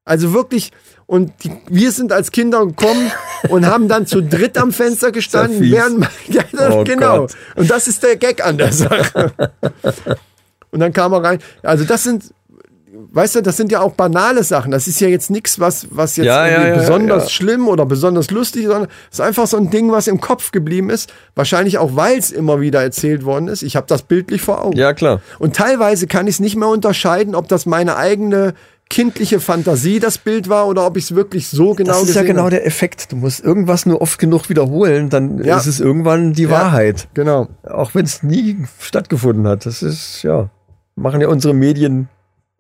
[0.07, 0.73] Also wirklich,
[1.11, 3.11] und die, wir sind als Kinder gekommen
[3.49, 7.23] und haben dann zu dritt am Fenster gestanden, während ja, das, Oh genau.
[7.23, 7.33] Gott.
[7.57, 9.33] Und das ist der Gag an der Sache.
[10.71, 11.41] und dann kam er rein.
[11.65, 12.33] Also das sind,
[13.11, 14.71] weißt du, das sind ja auch banale Sachen.
[14.71, 18.67] Das ist ja jetzt nichts, was, was jetzt Ja, ja, besonders schlimm oder besonders lustig,
[18.67, 21.13] sondern es ist einfach so ein Ding, was im Kopf geblieben ist.
[21.35, 23.63] Wahrscheinlich auch, weil es immer wieder erzählt worden ist.
[23.65, 24.79] Ich habe das bildlich vor Augen.
[24.79, 25.23] Ja, klar.
[25.41, 28.55] Und teilweise kann ich es nicht mehr unterscheiden, ob das meine eigene
[28.91, 32.23] kindliche Fantasie das Bild war oder ob ich es wirklich so genau Das ist ja
[32.23, 32.51] genau habe.
[32.51, 33.11] der Effekt.
[33.13, 35.57] Du musst irgendwas nur oft genug wiederholen, dann Ja.
[35.57, 36.51] ist es irgendwann die Ja.
[36.51, 37.09] Wahrheit.
[37.15, 37.49] Genau.
[37.63, 39.65] Auch wenn es nie stattgefunden hat.
[39.65, 40.51] Das ist, ja,
[40.97, 42.09] machen ja unsere Medien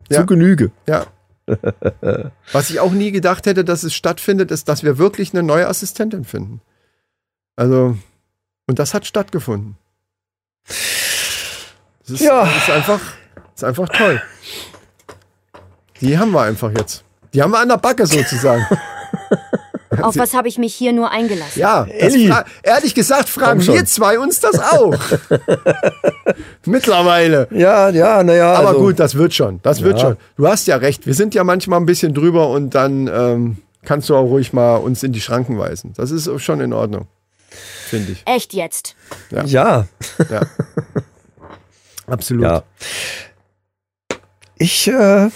[0.08, 0.20] Ja.
[0.20, 0.70] zu Genüge.
[0.86, 1.04] Ja.
[2.52, 5.66] Was ich auch nie gedacht hätte, dass es stattfindet, ist, dass wir wirklich eine neue
[5.68, 6.60] Assistentin finden.
[7.56, 7.98] Also,
[8.68, 9.76] und das hat stattgefunden.
[10.66, 12.44] Das ist, Ja.
[12.44, 13.00] das ist einfach,
[13.34, 14.22] das ist einfach toll.
[16.00, 17.04] Die haben wir einfach jetzt.
[17.34, 18.66] Die haben wir an der Backe sozusagen.
[20.02, 21.58] Auf was habe ich mich hier nur eingelassen?
[21.58, 22.32] Ja, Elli.
[22.62, 24.94] ehrlich gesagt fragen wir zwei uns das auch.
[26.64, 27.48] Mittlerweile.
[27.50, 28.54] Ja, ja, naja.
[28.54, 29.60] Aber also, gut, das wird schon.
[29.62, 30.00] Das wird Ja.
[30.00, 30.16] schon.
[30.36, 31.06] Du hast ja recht.
[31.06, 34.76] Wir sind ja manchmal ein bisschen drüber und dann ähm, kannst du auch ruhig mal
[34.76, 35.92] uns in die Schranken weisen.
[35.96, 37.08] Das ist schon in Ordnung.
[37.88, 38.22] Finde ich.
[38.26, 38.94] Echt jetzt?
[39.30, 39.86] Ja, Ja.
[42.06, 42.44] Absolut.
[42.44, 42.62] ja.
[44.56, 45.28] Ich, äh,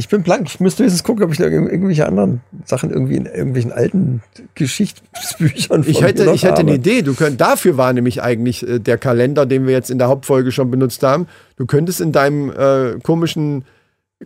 [0.00, 0.48] ich bin blank.
[0.48, 4.22] Ich müsste höchstens gucken, ob ich irg- irgendwelche anderen Sachen irgendwie in irgendwelchen alten
[4.54, 6.74] Geschichtsbüchern Ich hätte, ich hätte eine.
[6.74, 7.02] Idee.
[7.02, 10.52] Du könnt, dafür war nämlich eigentlich äh, der Kalender, den wir jetzt in der Hauptfolge
[10.52, 11.26] schon benutzt haben.
[11.56, 13.64] Du könntest in deinem äh, komischen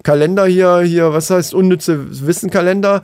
[0.05, 3.03] Kalender hier, hier, was heißt unnütze Wissenkalender,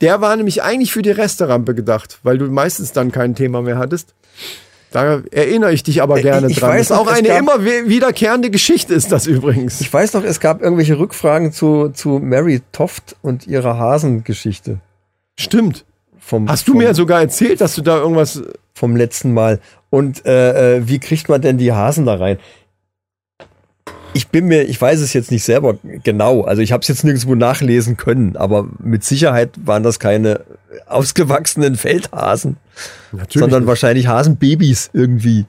[0.00, 3.78] der war nämlich eigentlich für die Resterampe gedacht, weil du meistens dann kein Thema mehr
[3.78, 4.14] hattest.
[4.92, 6.70] Da erinnere ich dich aber Äh, gerne ich dran.
[6.70, 9.80] weiß das ist auch noch, es eine immer wiederkehrende Geschichte ist das übrigens.
[9.80, 14.78] Ich weiß noch, es gab irgendwelche Rückfragen zu, zu Mary Toft und ihrer Hasengeschichte.
[15.38, 15.84] Stimmt.
[16.18, 18.42] Vom, Hast du vom, mir sogar erzählt, dass du da irgendwas
[18.74, 19.60] vom letzten Mal.
[19.90, 22.38] Und äh, äh, wie kriegt man denn die Hasen da rein?
[24.12, 27.04] Ich bin mir, ich weiß es jetzt nicht selber genau, also ich habe es jetzt
[27.04, 30.40] nirgendwo nachlesen können, aber mit Sicherheit waren das keine
[30.86, 32.56] ausgewachsenen Feldhasen,
[33.12, 33.68] Natürlich sondern nicht.
[33.68, 35.46] wahrscheinlich Hasenbabys irgendwie.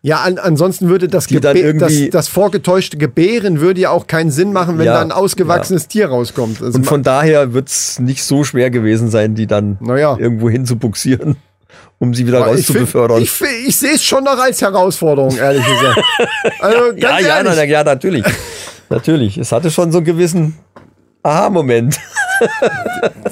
[0.00, 4.78] Ja, an, ansonsten würde das, das, das vorgetäuschte Gebären würde ja auch keinen Sinn machen,
[4.78, 6.62] wenn Ja, da ein ausgewachsenes Tier rauskommt.
[6.62, 10.16] Also Und von daher wird es nicht so schwer gewesen sein, die dann Naja.
[10.18, 11.36] irgendwo hin zu buxieren,
[11.98, 13.20] um sie wieder ich, rauszubefördern.
[13.22, 16.00] ich, find- ich sehe es schon noch als Herausforderung, ehrlich gesagt.
[16.60, 17.52] Also ganz Ja, ja, ehrlich.
[17.56, 18.24] na, ja, natürlich.
[18.88, 19.36] natürlich.
[19.38, 20.58] Es hatte schon so einen gewissen
[21.22, 21.98] Aha-Moment.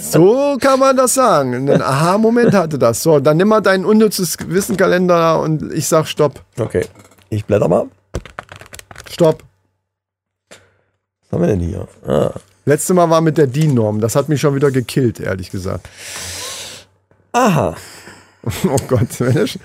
[0.00, 1.54] So kann man das sagen.
[1.54, 3.02] Einen Aha-Moment hatte das.
[3.04, 6.42] So, dann nimm mal dein unnützes Wissenkalender und ich sag Stopp.
[6.58, 6.84] Okay.
[7.30, 7.86] Ich blätter mal.
[9.08, 9.44] Stopp.
[10.50, 11.86] Was haben wir denn hier?
[12.06, 12.32] Ah.
[12.64, 14.00] Letzte Mal war mit der DIN-Norm.
[14.00, 15.88] Das hat mich schon wieder gekillt, ehrlich gesagt.
[17.32, 17.76] Aha.
[18.64, 19.20] Oh Gott.
[19.20, 19.58] Mensch.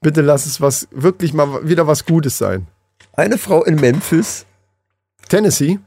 [0.00, 2.66] Bitte lass es was, wirklich mal wieder was Gutes sein.
[3.12, 4.44] Eine Frau in Memphis,
[5.28, 5.78] Tennessee?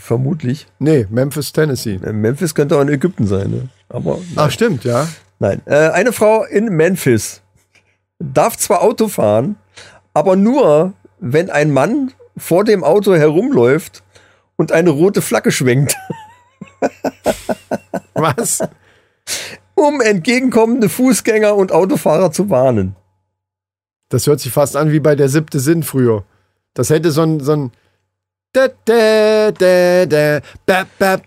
[0.00, 0.66] vermutlich.
[0.80, 1.98] Nee, Memphis, Tennessee.
[1.98, 3.68] Memphis könnte auch in Ägypten sein, ne?
[3.88, 5.06] Aber Ach, stimmt, ja.
[5.38, 5.62] nein.
[5.64, 7.40] Äh, eine Frau in Memphis
[8.18, 9.56] darf zwar Auto fahren,
[10.12, 14.02] aber nur, wenn ein Mann vor dem Auto herumläuft
[14.56, 15.96] und eine rote Flagge schwenkt,
[18.14, 18.60] Was?
[19.74, 22.96] Um entgegenkommende Fußgänger und Autofahrer zu warnen.
[24.08, 26.24] Das hört sich fast an wie bei der siebte Sinn früher.
[26.74, 27.72] Das hätte so ein, so ein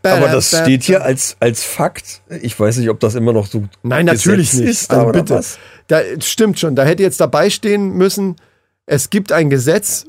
[0.04, 2.22] Aber das steht hier als, als Fakt.
[2.42, 4.70] Ich weiß nicht, ob das immer noch so Nein, natürlich Gesetz nicht.
[4.70, 4.92] ist.
[4.92, 5.36] da also bitte.
[5.36, 5.60] was?
[5.88, 6.76] Da stimmt schon.
[6.76, 8.38] Da hätte jetzt dabei stehen müssen,
[8.86, 10.06] es gibt ein Gesetz.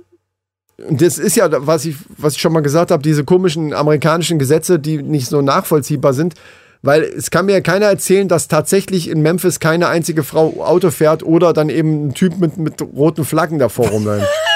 [0.88, 4.38] Und das ist ja, was ich, was ich schon mal gesagt habe, diese komischen amerikanischen
[4.38, 6.35] Gesetze, die nicht so nachvollziehbar sind.
[6.82, 10.90] Weil es kann mir ja keiner erzählen, dass tatsächlich in Memphis keine einzige Frau Auto
[10.90, 14.26] fährt oder dann eben ein Typ mit, mit roten Flaggen davor rumrennt.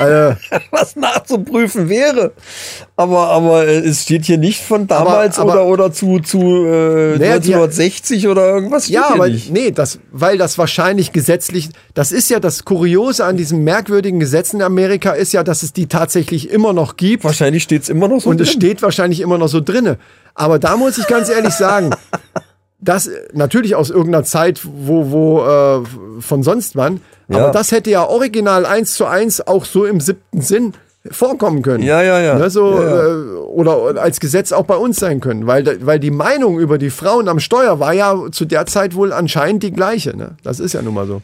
[0.00, 0.36] Also,
[0.70, 2.32] was nachzuprüfen wäre.
[2.96, 6.38] Aber, aber äh, es steht hier nicht von damals Aber- aber- oder, oder zu, zu
[6.66, 8.88] äh, die- 1960 oder irgendwas.
[8.88, 9.50] Ja, aber nicht.
[9.52, 14.56] nee, das, weil das wahrscheinlich gesetzlich, das ist ja das Kuriose an diesen merkwürdigen Gesetzen
[14.56, 17.24] in Amerika ist ja, dass es die tatsächlich immer noch gibt.
[17.24, 18.30] Wahrscheinlich steht es immer noch so.
[18.30, 18.60] Und es drin.
[18.60, 19.98] steht wahrscheinlich immer noch so drinne.
[20.34, 21.90] Aber da muss ich ganz ehrlich sagen,
[22.80, 25.82] das äh, natürlich aus irgendeiner Zeit, wo, wo äh,
[26.20, 27.38] von sonst wann, Ja.
[27.38, 30.74] aber das hätte ja original eins zu eins auch so im siebten Sinn
[31.10, 31.82] vorkommen können.
[31.82, 32.34] Ja, ja, ja.
[32.38, 33.06] Ne, so, Ja, ja.
[33.08, 33.12] Äh,
[33.50, 37.28] oder als Gesetz auch bei uns sein können, weil, weil die Meinung über die Frauen
[37.28, 40.16] am Steuer war ja zu der Zeit wohl anscheinend die gleiche.
[40.16, 40.36] Ne?
[40.42, 41.22] Das ist ja nun mal so.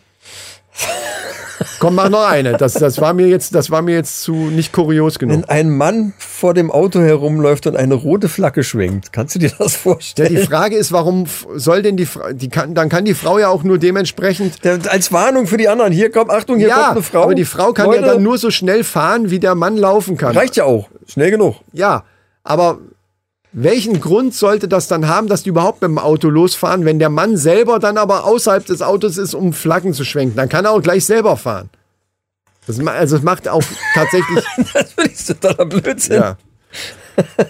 [1.79, 2.57] Komm, mach noch eine.
[2.57, 5.37] Das, das, war mir jetzt, das war mir jetzt zu nicht kurios genug.
[5.37, 9.51] Wenn ein Mann vor dem Auto herumläuft und eine rote Flagge schwenkt, kannst du dir
[9.59, 10.29] das Ja, vorstellen?
[10.35, 13.49] die Frage ist, warum soll denn die, Fra- die kann, dann kann die Frau ja
[13.49, 14.65] auch nur dementsprechend.
[14.65, 15.93] Der, als Warnung für die anderen.
[15.93, 17.23] Hier kommt, Achtung, hier ja, kommt eine Frau.
[17.25, 20.17] aber die Frau kann Leute, ja dann nur so schnell fahren, wie der Mann laufen
[20.17, 20.37] kann.
[20.37, 20.89] Reicht ja auch.
[21.07, 21.57] Schnell genug.
[21.73, 22.05] Ja,
[22.43, 22.79] aber
[23.59, 27.09] welchen Grund sollte das dann haben, dass die überhaupt mit dem Auto losfahren, wenn der
[27.09, 30.37] Mann selber dann aber außerhalb des Autos ist, um Flaggen zu schwenken?
[30.37, 31.71] Dann kann er auch gleich selber fahren.
[32.67, 33.63] Das, also das macht auch
[33.95, 34.45] tatsächlich.
[34.75, 36.17] Das finde ich totaler Blödsinn.
[36.17, 36.37] ja.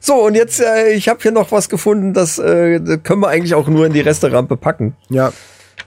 [0.00, 3.28] So, und jetzt, äh, ich habe hier noch was gefunden, das, äh, das können wir
[3.28, 5.32] eigentlich auch nur in die Resterampe packen, ja.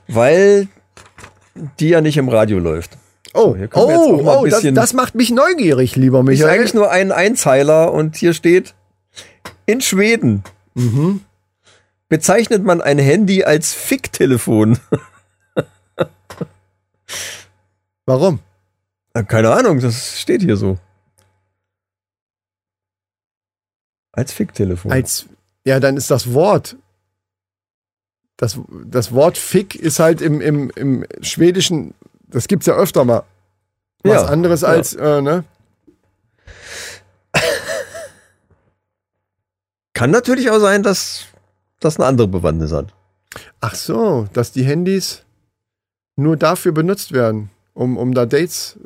[0.08, 0.68] weil
[1.80, 2.98] die ja nicht im Radio läuft.
[3.34, 6.50] Oh, auch oh, oh das, bisschen- das macht mich neugierig, lieber Ist Michael.
[6.50, 8.76] eigentlich nur ein Einzeiler und hier steht,
[9.70, 10.44] in Schweden
[12.08, 14.80] bezeichnet man ein Handy als Ficktelefon.
[18.06, 18.40] Warum?
[19.28, 20.80] Keine Ahnung, das steht hier so.
[24.12, 24.92] Als Ficktelefon.
[24.92, 25.28] Als,
[25.66, 26.78] ja, dann ist das Wort.
[28.38, 31.94] Das, das Wort Fick ist halt im, im, im Schwedischen,
[32.28, 33.24] das gibt's ja öfter mal.
[34.04, 34.70] Was Ja, anderes ja.
[34.70, 35.44] als, äh, ne?
[40.00, 41.26] Kann natürlich auch sein, dass
[41.82, 42.94] das eine andere Bewandtnis hat.
[43.60, 45.24] Ach so, dass die Handys
[46.16, 48.80] nur dafür benutzt werden, um, um da Dates.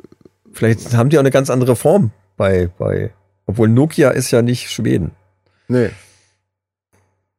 [0.52, 3.14] Vielleicht haben die auch eine ganz andere Form bei, bei,
[3.46, 5.12] obwohl Nokia ist ja nicht Schweden.
[5.68, 5.90] Nee.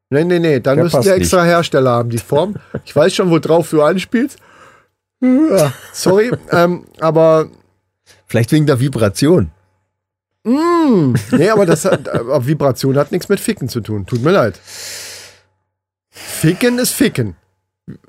[0.09, 2.55] Nee, nee, nee, dann Der müssen die extra Hersteller haben, die Form.
[2.85, 4.39] Ich weiß schon, worauf du anspielst.
[5.91, 7.49] Sorry, ähm, aber
[8.27, 9.51] Vielleicht wegen der Vibration.
[10.45, 14.05] Nee, aber das hat, aber Vibration hat nichts mit Ficken zu tun.
[14.05, 14.60] Tut mir leid.
[16.10, 17.36] Ficken ist Ficken.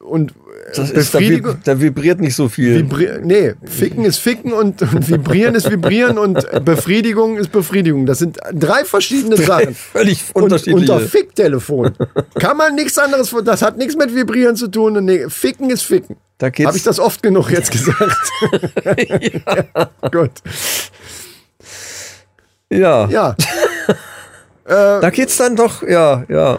[0.03, 0.33] Und
[0.75, 2.77] Das ist, da, vib da vibriert nicht so viel.
[2.77, 8.07] Vibri nee, Ficken ist Ficken und, und Vibrieren ist Vibrieren und Befriedigung ist Befriedigung.
[8.07, 9.75] Das sind drei verschiedene Sachen.
[9.75, 10.92] Völlig Und unterschiedliche.
[10.92, 11.92] unter Ficktelefon
[12.38, 14.96] kann man nichts anderes, das hat nichts mit Vibrieren zu tun.
[14.96, 16.16] Und nee, Ficken ist Ficken.
[16.38, 18.16] da Habe ich das oft genug jetzt gesagt?
[19.46, 19.90] ja.
[20.11, 20.33] Gut.
[22.70, 23.09] Ja.
[23.09, 23.37] Ja.
[24.68, 26.59] Da geht's dann doch, ja, ja.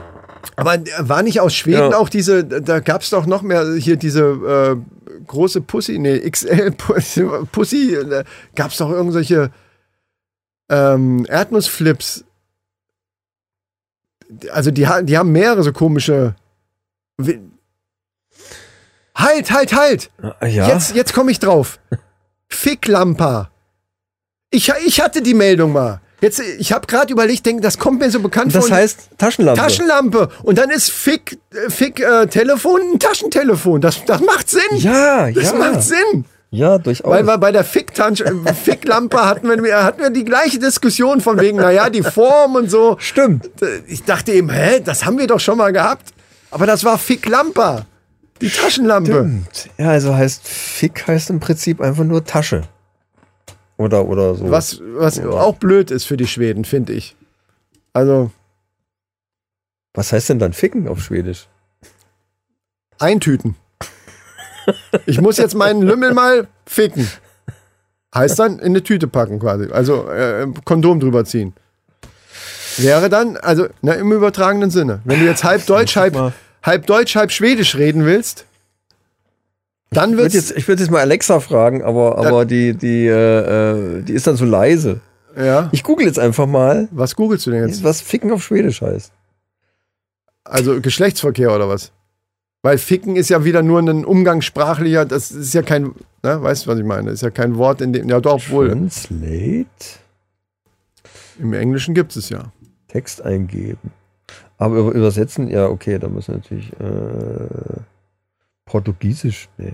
[0.56, 1.98] Aber war nicht aus Schweden Ja.
[1.98, 6.72] auch diese, da gab es doch noch mehr hier diese äh, große Pussy, nee, XL
[6.78, 8.24] Pussy, Pussy äh,
[8.56, 9.52] gab es doch irgendwelche
[10.70, 12.24] ähm, Erdnussflips.
[14.52, 16.36] Also die, die haben mehrere so komische.
[19.16, 20.12] Halt, halt, halt!
[20.42, 20.68] ja.
[20.70, 21.80] Jetzt, jetzt komme ich drauf.
[22.50, 23.52] Ficklampa.
[24.50, 26.02] Ich, ich hatte die Meldung mal.
[26.20, 28.76] Jetzt, ich habe gerade überlegt, denke, das kommt mir so bekannt das vor.
[28.76, 29.62] heißt Taschenlampe.
[29.62, 30.30] Taschenlampe.
[30.42, 31.38] Und dann ist Fick,
[31.70, 33.82] Fick äh, Telefon ein Taschentelefon.
[33.82, 34.62] Das, das macht Sinn.
[34.78, 35.54] Ja, das ja.
[35.54, 36.26] macht Sinn.
[36.50, 37.12] Ja, durchaus.
[37.12, 41.58] Weil wir bei der äh, Ficklampe hatten wir, hatten wir die gleiche Diskussion von wegen,
[41.58, 42.96] naja, die Form und so.
[43.00, 43.50] Stimmt.
[43.88, 46.14] Ich dachte eben, hä, das haben wir doch schon mal gehabt.
[46.50, 47.86] Aber das war Ficklampa.
[48.42, 49.12] Die Taschenlampe.
[49.12, 49.70] Stimmt.
[49.78, 52.64] Ja, also heißt Fick heißt im Prinzip einfach nur Tasche.
[53.78, 54.50] Oder, oder so.
[54.50, 57.16] Was, was auch blöd ist für die Schweden, finde ich.
[57.94, 58.32] Also,
[59.94, 61.48] Was heißt denn dann Ficken auf Schwedisch?
[63.00, 63.56] eintüten.
[65.06, 67.08] Ich muss jetzt meinen Lümmel mal ficken.
[68.14, 69.72] Heißt dann in eine Tüte packen quasi.
[69.72, 71.54] Also äh, Kondom drüber ziehen.
[72.78, 75.02] Wäre dann, also na, im übertragenen Sinne.
[75.06, 78.46] Wenn du jetzt halb Deutsch, halb, halb Deutsch, halb Schwedisch reden willst,
[79.92, 80.36] dann Ich würde wird's.
[80.50, 83.12] jetzt, ich würd jetzt mal Alexa fragen, aber, aber die, die, äh,
[84.00, 85.00] äh, die ist dann so leise.
[85.36, 85.70] ja.
[85.72, 87.84] Ich google jetzt einfach mal, Was googelst du denn jetzt?
[87.84, 89.12] was Ficken auf Schwedisch heißt.
[90.44, 91.92] Also Geschlechtsverkehr oder was?
[92.64, 96.72] Weil ficken ist ja wieder nur ein umgangssprachlicher, das ist ja kein, ne, weißt du,
[96.72, 97.06] was ich meine?
[97.06, 98.70] Das ist ja kein Wort in dem, ja doch, wohl.
[98.70, 99.66] Translate,
[101.40, 102.52] Im Englischen gibt es ja.
[102.88, 103.92] Text eingeben.
[104.58, 107.80] Aber über- übersetzen, ja, okay, da müssen natürlich äh,
[108.68, 109.50] Portugiesisch.
[109.58, 109.74] Nee.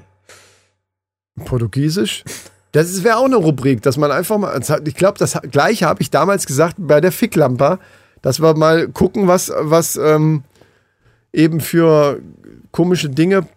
[1.46, 2.24] Portugiesisch?
[2.72, 6.10] Das wäre auch eine Rubrik, dass man einfach mal, ich glaube, das gleiche habe ich
[6.10, 7.80] damals gesagt bei der Ficklampe,
[8.22, 10.44] dass wir mal gucken, was, was ähm,
[11.34, 12.20] eben für
[12.72, 13.48] komische Dinge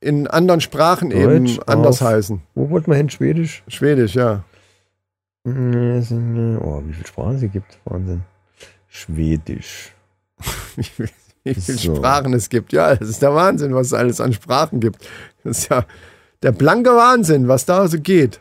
[0.00, 2.40] in anderen Sprachen eben Deutsch anders auf- heißen.
[2.54, 3.10] Wo wollte man hin?
[3.10, 3.62] Schwedisch?
[3.68, 4.44] Schwedisch, ja.
[5.46, 7.78] Oh, wie viele Sprachen sie gibt.
[7.84, 8.22] Wahnsinn.
[8.88, 9.92] Schwedisch.
[11.44, 11.94] Wie viele So.
[11.96, 12.72] Sprachen es gibt.
[12.72, 15.06] Ja, das ist der Wahnsinn, was es alles an Sprachen gibt.
[15.44, 15.84] Das ist ja
[16.42, 18.40] der blanke Wahnsinn, was da so geht.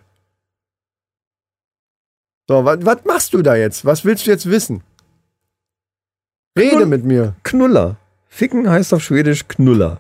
[2.50, 3.86] So, was, machst du da jetzt?
[3.86, 4.84] Was willst du jetzt wissen?
[6.58, 7.36] Rede Knull- mit mir.
[7.44, 7.96] Knuller.
[8.28, 10.00] Ficken heißt auf Schwedisch Knuller.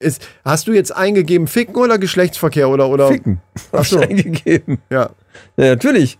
[0.00, 3.08] Ist, hast du jetzt eingegeben Ficken oder Geschlechtsverkehr oder oder?
[3.08, 3.40] Ficken.
[3.80, 3.98] Ich so.
[3.98, 4.78] eingegeben.
[4.90, 5.10] Ja,
[5.56, 6.18] Ja, natürlich.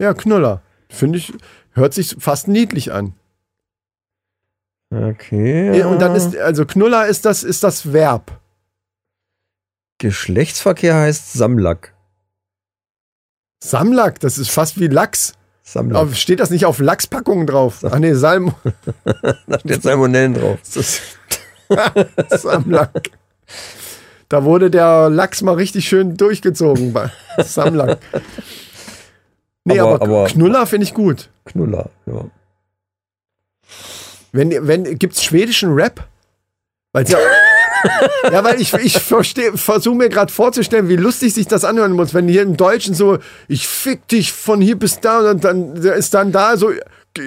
[0.00, 0.62] ja, Knuller.
[0.88, 1.32] Finde ich,
[1.72, 3.14] hört sich fast niedlich an.
[4.90, 5.82] Okay.
[5.84, 8.40] Und dann ist, also Knuller ist das, ist das Verb.
[9.98, 11.94] Geschlechtsverkehr heißt Samlack.
[13.62, 15.34] Samlack, das ist fast wie Lachs.
[15.62, 16.14] Samlack.
[16.16, 17.78] Steht das nicht auf Lachspackungen drauf?
[17.84, 18.54] Ach nee, Salm.
[19.46, 20.58] Da steht Salmonellen drauf.
[22.28, 23.10] Samlack.
[24.28, 27.98] Da wurde der Lachs mal richtig schön durchgezogen bei Samlack.
[29.64, 31.30] Nee, aber, Aber- aber- Knuller finde ich gut.
[31.44, 31.90] Knuller.
[32.06, 32.24] Ja.
[34.32, 36.04] Wenn, wenn, gibt's schwedischen Rap?
[36.92, 37.18] Weil's ja,
[38.30, 42.28] ja, weil ich, ich versuche mir gerade vorzustellen, wie lustig sich das anhören muss, wenn
[42.28, 46.14] hier im Deutschen so, ich fick dich von hier bis da und dann der ist
[46.14, 46.70] dann da so,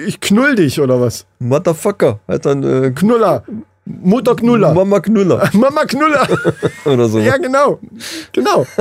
[0.06, 1.26] ich knull dich oder was?
[1.38, 2.20] Motherfucker.
[2.26, 3.44] Halt dann äh, Knuller.
[3.88, 4.74] Mutter Knuller.
[4.74, 5.48] Mama Knuller.
[5.52, 6.26] Mama Knuller.
[6.84, 7.18] Oder so.
[7.20, 7.78] Ja, genau.
[8.32, 8.66] Genau.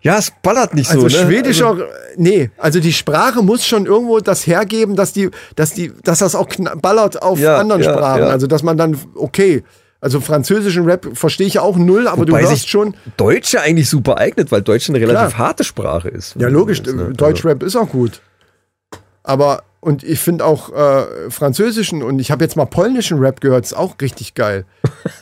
[0.00, 1.18] Ja, es ballert nicht Also so.
[1.18, 1.24] ne?
[1.26, 1.76] schwedischer,
[2.16, 6.36] nee, also die Sprache muss schon irgendwo das hergeben, dass die, dass die, dass das
[6.36, 6.46] auch
[6.80, 8.20] ballert auf Ja, anderen ja, Sprachen.
[8.22, 8.28] ja.
[8.28, 9.64] Also dass man dann, okay,
[10.00, 13.60] also französischen Rap verstehe ich ja auch null, aber Wobei du hörst sich schon, Deutsche
[13.60, 15.48] eigentlich super eignet, weil Deutsch eine relativ Klar.
[15.48, 16.36] harte Sprache ist.
[16.38, 17.10] ja logisch, Das, ne?
[17.12, 18.20] Deutschrap ist auch gut.
[19.24, 23.64] Aber, und ich finde auch äh, französischen und ich habe jetzt mal polnischen Rap gehört,
[23.64, 24.64] ist auch richtig geil.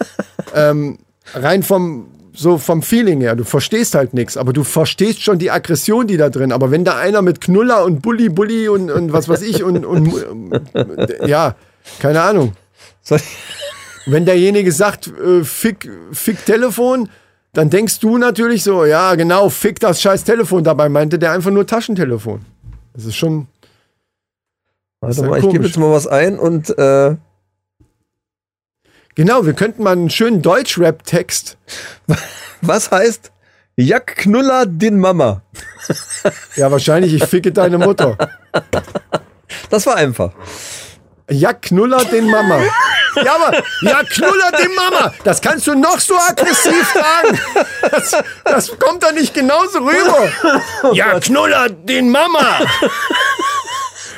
[0.55, 0.99] ähm,
[1.35, 5.51] rein vom, so vom Feeling her, du verstehst halt nichts, aber du verstehst schon die
[5.51, 6.53] Aggression, die da drin.
[6.53, 9.85] Aber wenn da einer mit Knuller und Bulli, Bulli und, und was weiß ich und,
[9.85, 10.13] und
[10.75, 11.55] äh, ja,
[11.99, 12.53] keine Ahnung.
[14.07, 17.09] Wenn derjenige sagt, äh, fick, fick Telefon,
[17.53, 20.63] dann denkst du natürlich so, ja, genau, fick das scheiß Telefon.
[20.63, 22.41] Dabei meinte der einfach nur Taschentelefon.
[22.95, 23.49] Das ist schon.
[25.07, 27.17] Warte mal, ich gebe jetzt mal was ein und äh,
[29.17, 31.57] Genau, wir könnten mal einen schönen Deutsch-Rap-Text.
[32.61, 33.33] was heißt
[33.77, 35.43] Jack Knuller den Mama?
[36.57, 38.17] Ja, wahrscheinlich, ich ficke deine Mutter.
[39.71, 40.33] Das war einfach.
[41.31, 42.61] Ja, Knuller den Mama.
[43.25, 45.13] Ja, aber, ja, Knuller den Mama.
[45.25, 47.39] Das kannst du noch so aggressiv sagen.
[47.91, 50.29] Das, das kommt doch nicht genauso rüber.
[50.93, 52.61] Ja, Knuller den Mama.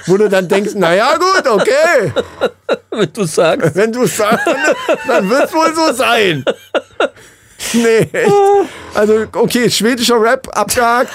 [0.08, 2.12] Wo du dann denkst, naja, gut, okay.
[2.90, 3.74] Wenn du sagst.
[3.74, 4.46] Wenn du sagst,
[5.06, 6.44] dann, wird es wohl so sein.
[7.74, 8.32] Nee, echt.
[8.94, 11.12] Also, okay, schwedischer Rap abgehakt.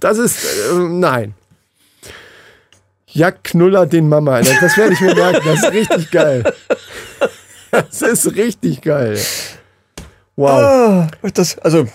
[0.00, 1.34] Das ist, äh, nein.
[3.08, 4.40] Ja, Knuller den Mama.
[4.40, 5.42] Das werde ich mir merken.
[5.44, 6.54] Das ist richtig geil.
[7.70, 9.18] Das ist richtig geil.
[10.36, 10.50] Wow.
[10.50, 11.86] Ah, das, also,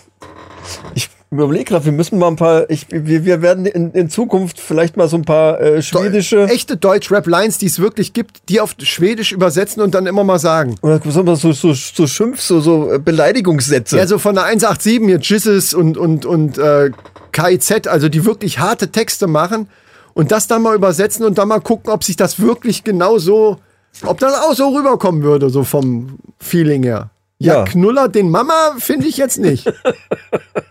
[0.94, 1.10] ich
[1.44, 4.98] überlege gerade, wir müssen mal ein paar, ich, wir, wir werden in, in Zukunft vielleicht
[4.98, 9.32] mal so ein paar äh, schwedische Echte Deutsch-Rap-Lines, die es wirklich gibt, die auf Schwedisch
[9.32, 10.76] übersetzen und dann immer mal sagen.
[11.22, 13.98] oder so, so, so Schimpf, so, so äh, Beleidigungssätze.
[13.98, 16.92] Ja, so von der 187 hier Jizzes und, und, und äh,
[17.32, 19.68] KIZ, also die wirklich harte Texte machen
[20.14, 23.58] und das dann mal übersetzen und dann mal gucken, ob sich das wirklich genau so,
[24.04, 27.12] ob das auch so rüberkommen würde, so vom Feeling her.
[27.40, 27.64] Ja, Ja.
[27.66, 29.72] Knuller den Mama finde ich jetzt nicht.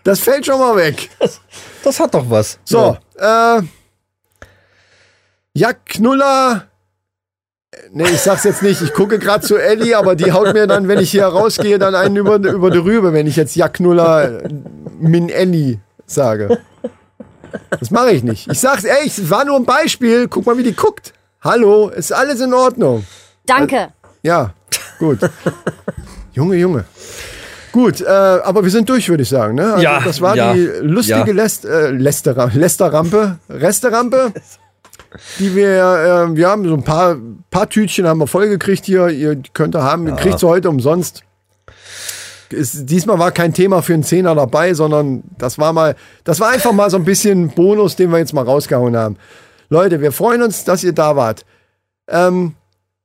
[0.03, 1.09] Das fällt schon mal weg.
[1.83, 2.59] das hat doch was.
[2.63, 3.61] So, äh,
[5.53, 6.67] ja, Knuller.
[7.91, 8.81] Nee, ich sag's jetzt nicht.
[8.81, 11.93] Ich gucke gerade zu Ellie, aber die haut mir dann, wenn ich hier rausgehe, dann
[11.93, 14.43] einen über, über die Rübe, wenn ich jetzt Ja, Knuller
[14.97, 16.59] Min Ellie sage.
[17.79, 18.49] Das mache ich nicht.
[18.49, 20.29] Ich sag's, ey, es war nur ein Beispiel.
[20.29, 21.11] Guck mal, wie die guckt.
[21.41, 23.05] Hallo, ist alles in Ordnung.
[23.45, 23.89] Danke.
[24.21, 24.53] Ja,
[24.99, 25.19] gut.
[26.37, 26.85] Junge, Junge.
[27.71, 29.55] Gut, äh, aber wir sind durch, würde ich sagen.
[29.55, 29.71] Ne?
[29.73, 31.33] Also Ja, das war ja, die lustige ja.
[31.33, 34.33] Läst, äh, Lästerer, Lästerrampe, Resterampe,
[35.39, 37.17] die wir, äh, wir haben so ein paar,
[37.49, 39.07] paar Tütchen haben wir vollgekriegt hier.
[39.09, 41.23] Ihr könnt ihr haben, ihr kriegt sie heute umsonst.
[42.51, 46.49] Ist, diesmal war kein Thema für einen Zehner dabei, sondern das war mal, das war
[46.49, 49.17] einfach mal so ein bisschen Bonus, den wir jetzt mal rausgehauen haben.
[49.69, 51.45] Leute, wir freuen uns, dass ihr da wart.
[52.07, 52.53] Ähm,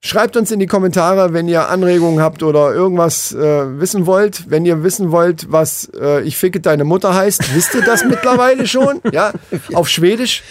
[0.04, 4.50] Schreibt uns in die Kommentare, wenn ihr Anregungen habt oder irgendwas äh, wissen wollt.
[4.50, 8.66] Wenn ihr wissen wollt, was äh, ich ficke deine Mutter heißt, wisst ihr das mittlerweile
[8.66, 9.00] schon?
[9.12, 9.30] Ja,
[9.74, 10.42] auf Schwedisch.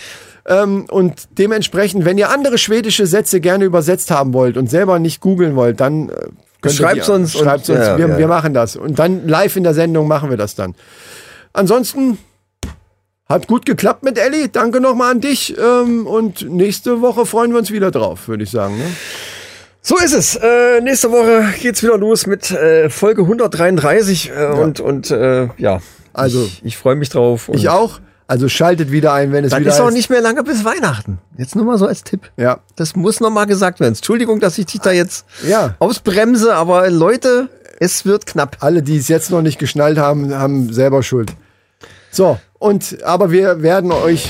[0.45, 5.19] Ähm, und dementsprechend, wenn ihr andere schwedische Sätze gerne übersetzt haben wollt und selber nicht
[5.19, 6.33] googeln wollt, dann äh, könnt
[6.63, 7.79] ihr Schreibt's die- uns und- Schreibt's uns.
[7.79, 8.17] ja, wir, ja.
[8.17, 8.77] wir machen das.
[8.77, 10.75] Und dann live in der Sendung machen wir das dann.
[11.51, 12.17] Ansonsten
[13.27, 14.49] hat gut geklappt mit Elli.
[14.49, 15.55] Danke nochmal an dich.
[15.57, 18.77] Ähm, und nächste Woche freuen wir uns wieder drauf, würde ich sagen.
[18.77, 18.85] Ne?
[19.81, 20.35] So ist es.
[20.35, 25.79] Äh, nächste Woche geht's wieder los mit äh, Folge 133 äh, und und äh, ja.
[26.13, 27.49] Also- ich, ich freue mich drauf.
[27.53, 27.99] Ich auch.
[28.27, 31.19] Also schaltet wieder ein, wenn es Dann wieder ist auch nicht mehr lange bis Weihnachten.
[31.37, 32.31] Jetzt nur mal so als Tipp.
[32.37, 32.59] Ja.
[32.77, 33.93] Das muss noch mal gesagt werden.
[33.93, 35.75] Entschuldigung, dass ich dich da jetzt Ja.
[35.79, 37.49] ausbremse, aber Leute,
[37.81, 38.57] es wird knapp.
[38.61, 41.33] Alle, die es jetzt noch nicht geschnallt haben, haben selber Schuld.
[42.09, 44.29] So, und aber wir werden euch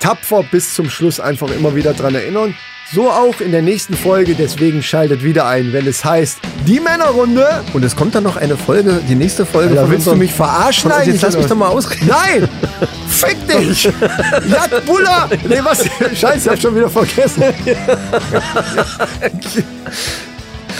[0.00, 2.54] tapfer bis zum Schluss einfach immer wieder dran erinnern.
[2.92, 7.62] So auch in der nächsten Folge, deswegen schaltet wieder ein, wenn es heißt, die Männerrunde.
[7.72, 10.90] Und es kommt dann noch eine Folge, die nächste Folge Da willst du mich verarschen
[10.90, 11.06] uns.
[11.06, 12.08] Jetzt lass mich doch mal ausreden.
[12.08, 12.48] Nein!
[13.08, 13.84] Fick dich!
[13.84, 15.28] Jad Buller!
[15.48, 15.84] Nee, was?
[16.18, 17.44] Scheiße, ich hab schon wieder vergessen.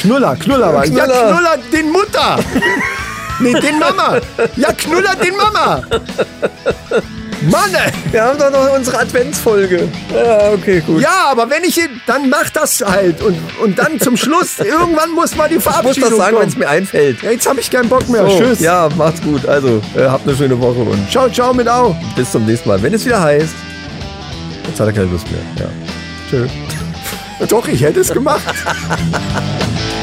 [0.00, 0.86] Knuller, Knuller war.
[0.86, 1.28] Ja, Knuller.
[1.28, 2.38] Knuller den Mutter!
[3.38, 4.20] Nee, den Mama!
[4.56, 5.82] Ja, Knuller den Mama!
[7.42, 7.92] Mann, ey!
[8.12, 9.88] Wir haben doch noch unsere Adventsfolge.
[10.14, 11.00] Ja, okay, gut.
[11.00, 13.22] Ja, aber wenn ich, dann mach das halt.
[13.22, 16.48] Und, und dann zum Schluss, irgendwann muss mal die ich muss Verabschiedung das sagen, wenn
[16.48, 17.22] es mir einfällt.
[17.22, 18.28] Ja, jetzt habe ich keinen Bock mehr.
[18.28, 18.60] So, Tschüss.
[18.60, 19.46] Ja, macht's gut.
[19.46, 21.96] Also, äh, habt eine schöne Woche und Ciao, ciao mit Au.
[22.14, 22.82] bis zum nächsten Mal.
[22.82, 23.54] Wenn es wieder heißt,
[24.68, 25.40] jetzt hat er keine Lust mehr.
[25.58, 25.70] Ja.
[26.28, 26.46] Tschö.
[27.48, 28.42] Doch, ich hätte es gemacht.